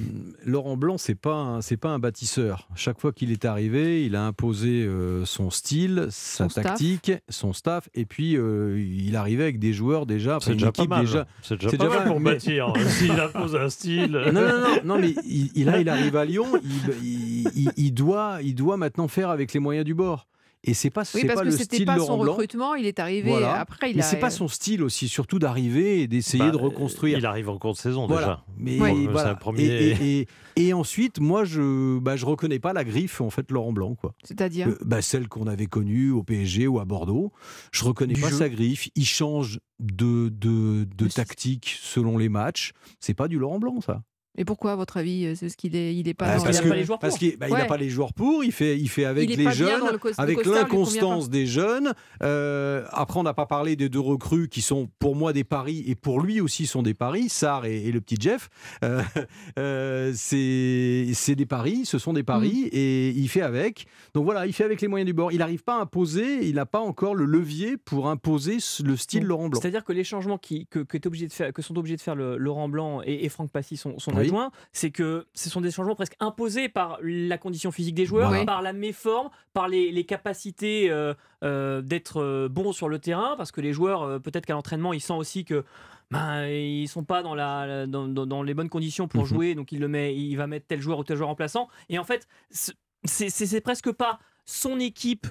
Laurent 0.45 0.77
Blanc, 0.77 0.97
c'est 0.97 1.13
pas 1.13 1.33
un- 1.35 1.61
c'est 1.61 1.75
pas 1.75 1.89
un 1.89 1.99
bâtisseur. 1.99 2.69
Chaque 2.73 3.01
fois 3.01 3.11
qu'il 3.11 3.33
est 3.33 3.43
arrivé, 3.43 4.05
il 4.05 4.15
a 4.15 4.25
imposé 4.25 4.85
euh, 4.85 5.25
son 5.25 5.49
style, 5.49 6.07
sa 6.09 6.45
Son 6.45 6.49
staff. 6.49 6.63
tactique, 6.63 7.11
son 7.27 7.51
staff, 7.51 7.89
et 7.93 8.05
puis 8.05 8.37
euh, 8.37 8.79
il 8.79 9.17
arrivait 9.17 9.43
avec 9.43 9.59
des 9.59 9.73
joueurs 9.73 10.05
déjà, 10.05 10.37
enfin, 10.37 10.45
C'est 10.45 10.53
déjà 10.53 10.71
pas 10.71 10.83
équipe 10.83 10.89
mal. 10.89 11.05
déjà. 11.05 11.27
C'est 11.43 11.55
déjà 11.57 11.69
c'est 11.69 11.77
pas 11.77 11.83
déjà 11.83 11.95
mal 11.97 12.03
mal, 12.05 12.13
pour 12.13 12.21
mais- 12.21 12.31
bâtir. 12.31 12.73
S'il 12.87 13.11
impose 13.11 13.55
un 13.57 13.69
style. 13.69 14.11
Non, 14.11 14.31
non, 14.31 14.41
non, 14.61 14.75
non, 14.85 14.97
mais 14.97 15.13
il, 15.25 15.51
il- 15.53 15.65
là, 15.65 15.81
il 15.81 15.89
arrive 15.89 16.15
à 16.15 16.23
Lyon, 16.23 16.47
il, 16.63 16.93
il- 17.05 17.51
il- 17.57 17.71
il 17.75 17.91
doit, 17.93 18.37
il 18.41 18.55
doit 18.55 18.77
maintenant 18.77 19.09
faire 19.09 19.29
avec 19.29 19.51
les 19.51 19.59
moyens 19.59 19.83
du 19.85 19.93
bord. 19.95 20.29
Et 20.63 20.75
c'est 20.75 20.91
pas, 20.91 21.01
Oui, 21.01 21.21
c'est 21.21 21.27
parce 21.27 21.39
pas 21.39 21.41
que 21.41 21.45
le 21.49 21.57
c'était 21.57 21.75
style 21.77 21.85
pas 21.87 21.95
Laurent 21.95 22.17
son 22.17 22.21
Blanc. 22.21 22.33
recrutement, 22.33 22.75
il 22.75 22.85
est 22.85 22.99
arrivé 22.99 23.31
Voilà. 23.31 23.59
après. 23.59 23.89
Il 23.89 23.95
Mais 23.97 24.03
a... 24.03 24.05
c'est 24.05 24.19
pas 24.19 24.29
son 24.29 24.47
style 24.47 24.83
aussi, 24.83 25.09
surtout 25.09 25.39
d'arriver 25.39 26.01
et 26.01 26.07
d'essayer 26.07 26.43
Bah, 26.43 26.51
de 26.51 26.57
reconstruire. 26.57 27.17
Il 27.17 27.25
arrive 27.25 27.49
en 27.49 27.57
cours 27.57 27.73
de 27.73 27.77
saison 27.79 28.05
Voilà. 28.05 28.43
déjà. 28.57 28.77
Mais 28.79 29.07
voilà. 29.07 29.31
un 29.31 29.35
premier- 29.35 29.63
et, 29.63 29.89
et- 29.89 30.19
et- 30.19 30.27
et 30.67 30.73
ensuite, 30.73 31.19
moi, 31.19 31.45
je 31.45 31.97
bah, 31.97 32.15
je 32.15 32.25
reconnais 32.27 32.59
pas 32.59 32.73
la 32.73 32.83
griffe 32.83 33.21
en 33.21 33.31
fait 33.31 33.49
Laurent 33.49 33.73
Blanc 33.73 33.95
quoi. 33.95 34.13
C'est-à-dire 34.23 34.67
Euh, 34.67 34.77
bah, 34.85 35.01
celle 35.01 35.27
qu'on 35.27 35.47
avait 35.47 35.65
connue 35.65 36.11
au 36.11 36.21
PSG 36.21 36.67
ou 36.67 36.79
à 36.79 36.85
Bordeaux. 36.85 37.31
Je 37.71 37.83
reconnais 37.83 38.13
Du 38.13 38.21
pas 38.21 38.29
jeu. 38.29 38.35
sa 38.37 38.49
griffe. 38.49 38.87
Il 38.95 39.05
change 39.05 39.59
de 39.79 40.29
de, 40.29 40.83
de 40.95 41.07
tactique 41.07 41.75
selon 41.81 42.19
les 42.19 42.29
matchs. 42.29 42.73
C'est 42.99 43.15
pas 43.15 43.27
du 43.27 43.39
Laurent 43.39 43.57
Blanc 43.57 43.81
ça. 43.81 44.03
Et 44.37 44.45
pourquoi, 44.45 44.71
à 44.71 44.75
votre 44.77 44.95
avis 44.97 45.25
euh, 45.25 45.35
C'est 45.35 45.49
ce 45.49 45.57
qu'il 45.57 45.75
est, 45.75 45.93
il 45.93 46.07
est 46.07 46.13
pas 46.13 46.25
Bah, 46.25 46.37
dans 46.37 46.43
parce 46.45 46.59
qu'il 46.61 46.69
pas 46.69 46.75
les 46.75 46.85
joueurs 46.85 46.99
parce 46.99 47.13
pour. 47.13 47.19
qu'il 47.19 47.37
bah, 47.37 47.47
il 47.49 47.53
Ouais. 47.53 47.61
a 47.61 47.65
pas 47.65 47.77
les 47.77 47.89
joueurs 47.89 48.13
pour. 48.13 48.43
Il 48.45 48.51
fait 48.53 48.77
il 48.79 48.87
fait 48.87 49.03
avec 49.03 49.29
il 49.29 49.37
les 49.37 49.51
jeunes. 49.51 49.81
le 49.91 49.99
avec 50.17 50.37
costard, 50.37 50.53
l'inconstance 50.55 51.29
des 51.29 51.45
jeunes. 51.45 51.93
Euh, 52.23 52.85
après, 52.91 53.19
on 53.19 53.23
n'a 53.23 53.33
pas 53.33 53.45
parlé 53.45 53.75
des 53.75 53.89
deux 53.89 53.99
recrues 53.99 54.47
qui 54.47 54.61
sont 54.61 54.89
pour 54.99 55.15
moi 55.17 55.33
des 55.33 55.43
paris 55.43 55.83
et 55.85 55.95
pour 55.95 56.21
lui 56.21 56.39
aussi 56.39 56.65
sont 56.65 56.81
des 56.81 56.93
paris, 56.93 57.27
Sarr 57.27 57.65
et, 57.65 57.85
et 57.87 57.91
le 57.91 57.99
petit 57.99 58.15
Jeff. 58.19 58.49
Euh, 58.85 59.01
euh, 59.59 60.13
c'est 60.15 61.07
c'est 61.13 61.35
des 61.35 61.45
paris, 61.45 61.81
ce 61.85 61.97
sont 61.99 62.13
des 62.13 62.23
paris 62.23 62.41
Mm. 62.41 62.69
et 62.71 63.09
il 63.09 63.27
fait 63.27 63.41
avec. 63.41 63.85
Donc 64.13 64.23
voilà, 64.25 64.45
il 64.47 64.53
fait 64.53 64.63
avec 64.63 64.81
les 64.81 64.87
moyens 64.87 65.05
du 65.05 65.13
bord. 65.13 65.31
Il 65.31 65.39
n'arrive 65.39 65.63
pas 65.63 65.77
à 65.77 65.81
imposer, 65.81 66.47
il 66.47 66.55
n'a 66.55 66.65
pas 66.65 66.79
encore 66.79 67.15
le 67.15 67.25
levier 67.25 67.75
pour 67.77 68.07
imposer 68.09 68.57
le 68.83 68.95
style 68.95 69.21
Donc, 69.21 69.29
Laurent 69.29 69.49
Blanc. 69.49 69.59
C'est-à-dire 69.61 69.83
que 69.83 69.93
les 69.93 70.03
changements 70.03 70.37
qui, 70.37 70.67
que, 70.67 70.79
que, 70.79 70.95
est 70.97 71.05
obligé 71.05 71.27
de 71.27 71.33
faire, 71.33 71.51
que 71.53 71.61
sont 71.61 71.77
obligés 71.77 71.97
de 71.97 72.01
faire 72.01 72.15
le, 72.15 72.37
Laurent 72.37 72.69
Blanc 72.69 73.01
et, 73.05 73.25
et 73.25 73.29
Franck 73.29 73.51
Passy, 73.51 73.77
son, 73.77 73.95
Oui. 74.29 74.37
c'est 74.71 74.91
que 74.91 75.27
ce 75.33 75.49
sont 75.49 75.61
des 75.61 75.71
changements 75.71 75.95
presque 75.95 76.15
imposés 76.19 76.69
par 76.69 76.99
la 77.01 77.37
condition 77.37 77.71
physique 77.71 77.95
des 77.95 78.05
joueurs, 78.05 78.29
Voilà. 78.29 78.45
par 78.45 78.61
la 78.61 78.73
méforme, 78.73 79.29
par 79.53 79.67
les, 79.67 79.91
les 79.91 80.03
capacités 80.05 80.89
euh, 80.91 81.13
euh, 81.43 81.81
d'être 81.81 82.21
euh, 82.21 82.47
bons 82.49 82.71
sur 82.73 82.89
le 82.89 82.99
terrain, 82.99 83.35
parce 83.37 83.51
que 83.51 83.61
les 83.61 83.73
joueurs, 83.73 84.21
peut-être 84.21 84.45
qu'à 84.45 84.53
l'entraînement, 84.53 84.93
ils 84.93 85.01
sentent 85.01 85.19
aussi 85.19 85.45
que 85.45 85.63
ben, 86.11 86.45
ils 86.47 86.87
sont 86.89 87.05
pas 87.05 87.23
dans, 87.23 87.35
la, 87.35 87.87
dans, 87.87 88.05
dans- 88.07 88.25
dans 88.25 88.43
les 88.43 88.53
bonnes 88.53 88.67
conditions 88.69 89.07
pour 89.07 89.21
Mhm. 89.21 89.27
jouer, 89.27 89.55
donc 89.55 89.71
il, 89.71 89.79
le 89.79 89.87
met, 89.87 90.13
il 90.15 90.35
va 90.35 90.45
mettre 90.45 90.67
tel 90.67 90.81
joueur 90.81 90.99
ou 90.99 91.03
tel 91.05 91.15
joueur 91.15 91.29
remplaçant. 91.29 91.69
Et 91.87 91.97
en 91.99 92.03
fait, 92.03 92.27
ce- 92.49 92.71
c'est 93.05 93.29
c'est- 93.29 93.45
c'est 93.45 93.61
presque 93.61 93.91
pas 93.91 94.19
son 94.45 94.77
équipe 94.79 95.25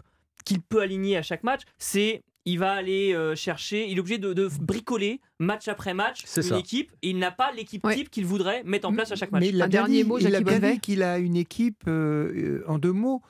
qu'il 0.47 0.63
peut 0.63 0.81
aligner 0.81 1.19
à 1.19 1.23
chaque 1.23 1.43
match, 1.45 1.63
c'est 1.77 2.23
il 2.47 2.59
va 2.59 2.73
aller 2.73 3.13
euh, 3.15 3.35
chercher, 3.35 3.89
il 3.89 3.97
est 3.97 4.01
obligé 4.01 4.19
de, 4.19 4.33
de 4.33 4.49
bricoler 4.61 5.21
match 5.39 5.69
après 5.69 5.93
match 5.95 6.25
une 6.37 6.43
ça. 6.43 6.59
équipe, 6.59 6.91
et 7.03 7.11
il 7.11 7.19
n'a 7.19 7.31
pas 7.31 7.53
l'équipe 7.53 7.85
Ouais. 7.85 7.95
type 7.97 8.11
qu'il 8.11 8.25
voudrait 8.27 8.63
mettre 8.65 8.89
en 8.89 8.93
place 8.93 9.13
à 9.13 9.17
chaque 9.17 9.31
match. 9.31 9.41
Mais 9.43 9.49
il 9.51 9.61
a 9.61 9.67
Un 9.67 9.69
dernier 9.69 10.03
dit, 10.03 10.09
mot, 10.09 10.19
il 10.19 10.35
a 10.35 10.41
bien 10.41 10.59
dit 10.59 10.81
qu'il 10.81 11.03
a 11.03 11.19
une 11.19 11.37
équipe 11.37 11.83
euh, 11.87 12.33
euh, 12.35 12.65
en 12.67 12.79
deux 12.79 12.93
mots. 12.93 13.23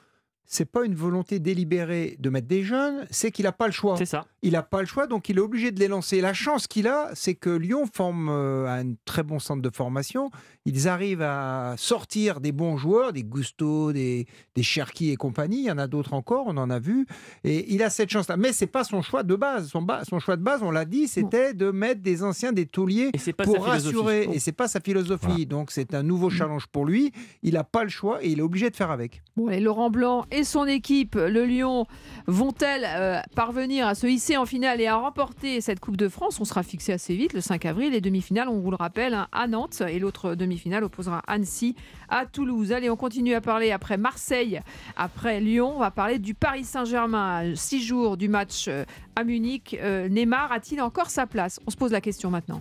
C'est 0.52 0.64
pas 0.64 0.84
une 0.84 0.96
volonté 0.96 1.38
délibérée 1.38 2.16
de 2.18 2.28
mettre 2.28 2.48
des 2.48 2.64
jeunes, 2.64 3.06
c'est 3.08 3.30
qu'il 3.30 3.44
n'a 3.44 3.52
pas 3.52 3.66
le 3.66 3.72
choix. 3.72 3.96
C'est 3.96 4.04
ça. 4.04 4.26
Il 4.42 4.52
n'a 4.54 4.62
pas 4.64 4.80
le 4.80 4.86
choix, 4.86 5.06
donc 5.06 5.28
il 5.28 5.36
est 5.36 5.40
obligé 5.40 5.70
de 5.70 5.78
les 5.78 5.86
lancer. 5.86 6.20
La 6.20 6.32
chance 6.34 6.66
qu'il 6.66 6.88
a, 6.88 7.10
c'est 7.14 7.34
que 7.34 7.50
Lyon 7.50 7.84
forme 7.92 8.28
euh, 8.30 8.66
un 8.66 8.94
très 9.04 9.22
bon 9.22 9.38
centre 9.38 9.62
de 9.62 9.70
formation. 9.72 10.30
Ils 10.64 10.88
arrivent 10.88 11.22
à 11.22 11.74
sortir 11.76 12.40
des 12.40 12.50
bons 12.50 12.76
joueurs, 12.76 13.12
des 13.12 13.22
Gusto, 13.22 13.92
des, 13.92 14.26
des 14.56 14.62
Cherki 14.64 15.10
et 15.10 15.16
compagnie. 15.16 15.58
Il 15.60 15.66
y 15.66 15.70
en 15.70 15.78
a 15.78 15.86
d'autres 15.86 16.14
encore, 16.14 16.46
on 16.48 16.56
en 16.56 16.68
a 16.68 16.80
vu. 16.80 17.06
Et 17.44 17.72
il 17.72 17.82
a 17.84 17.88
cette 17.90 18.10
chance-là. 18.10 18.36
Mais 18.36 18.52
c'est 18.52 18.66
pas 18.66 18.82
son 18.82 19.02
choix 19.02 19.22
de 19.22 19.36
base. 19.36 19.68
Son, 19.68 19.82
ba- 19.82 20.02
son 20.08 20.18
choix 20.18 20.36
de 20.36 20.42
base, 20.42 20.62
on 20.64 20.72
l'a 20.72 20.84
dit, 20.84 21.06
c'était 21.06 21.54
de 21.54 21.70
mettre 21.70 22.00
des 22.02 22.24
anciens, 22.24 22.52
des 22.52 22.66
tauliers 22.66 23.10
pour 23.44 23.64
rassurer. 23.66 24.28
Et 24.32 24.40
c'est 24.40 24.52
pas 24.52 24.66
sa 24.66 24.80
philosophie. 24.80 25.26
Voilà. 25.26 25.44
Donc 25.44 25.70
c'est 25.70 25.94
un 25.94 26.02
nouveau 26.02 26.28
challenge 26.28 26.66
pour 26.66 26.86
lui. 26.86 27.12
Il 27.44 27.54
n'a 27.54 27.62
pas 27.64 27.84
le 27.84 27.90
choix 27.90 28.24
et 28.24 28.30
il 28.30 28.40
est 28.40 28.42
obligé 28.42 28.68
de 28.68 28.74
faire 28.76 28.90
avec. 28.90 29.22
Bon, 29.36 29.48
et 29.48 29.60
Laurent 29.60 29.90
Blanc 29.90 30.24
et 30.32 30.39
son 30.44 30.66
équipe, 30.66 31.14
le 31.14 31.44
Lyon, 31.44 31.86
vont-elles 32.26 32.86
euh, 32.86 33.20
parvenir 33.34 33.86
à 33.86 33.94
se 33.94 34.06
hisser 34.06 34.36
en 34.36 34.46
finale 34.46 34.80
et 34.80 34.86
à 34.86 34.96
remporter 34.96 35.60
cette 35.60 35.80
Coupe 35.80 35.96
de 35.96 36.08
France? 36.08 36.40
On 36.40 36.44
sera 36.44 36.62
fixé 36.62 36.92
assez 36.92 37.14
vite, 37.14 37.32
le 37.32 37.40
5 37.40 37.64
avril. 37.66 37.92
Les 37.92 38.00
demi-finales, 38.00 38.48
on 38.48 38.58
vous 38.58 38.70
le 38.70 38.76
rappelle, 38.76 39.14
hein, 39.14 39.28
à 39.32 39.46
Nantes. 39.46 39.82
Et 39.88 39.98
l'autre 39.98 40.34
demi-finale 40.34 40.84
opposera 40.84 41.22
Annecy 41.26 41.76
à 42.08 42.26
Toulouse. 42.26 42.72
Allez, 42.72 42.90
on 42.90 42.96
continue 42.96 43.34
à 43.34 43.40
parler 43.40 43.70
après 43.70 43.96
Marseille, 43.96 44.60
après 44.96 45.40
Lyon. 45.40 45.74
On 45.76 45.80
va 45.80 45.90
parler 45.90 46.18
du 46.18 46.34
Paris 46.34 46.64
Saint-Germain. 46.64 47.54
Six 47.54 47.82
jours 47.82 48.16
du 48.16 48.28
match 48.28 48.66
euh, 48.68 48.84
à 49.16 49.24
Munich. 49.24 49.76
Euh, 49.80 50.08
Neymar 50.08 50.50
a-t-il 50.52 50.80
encore 50.80 51.10
sa 51.10 51.26
place? 51.26 51.60
On 51.66 51.70
se 51.70 51.76
pose 51.76 51.92
la 51.92 52.00
question 52.00 52.30
maintenant. 52.30 52.58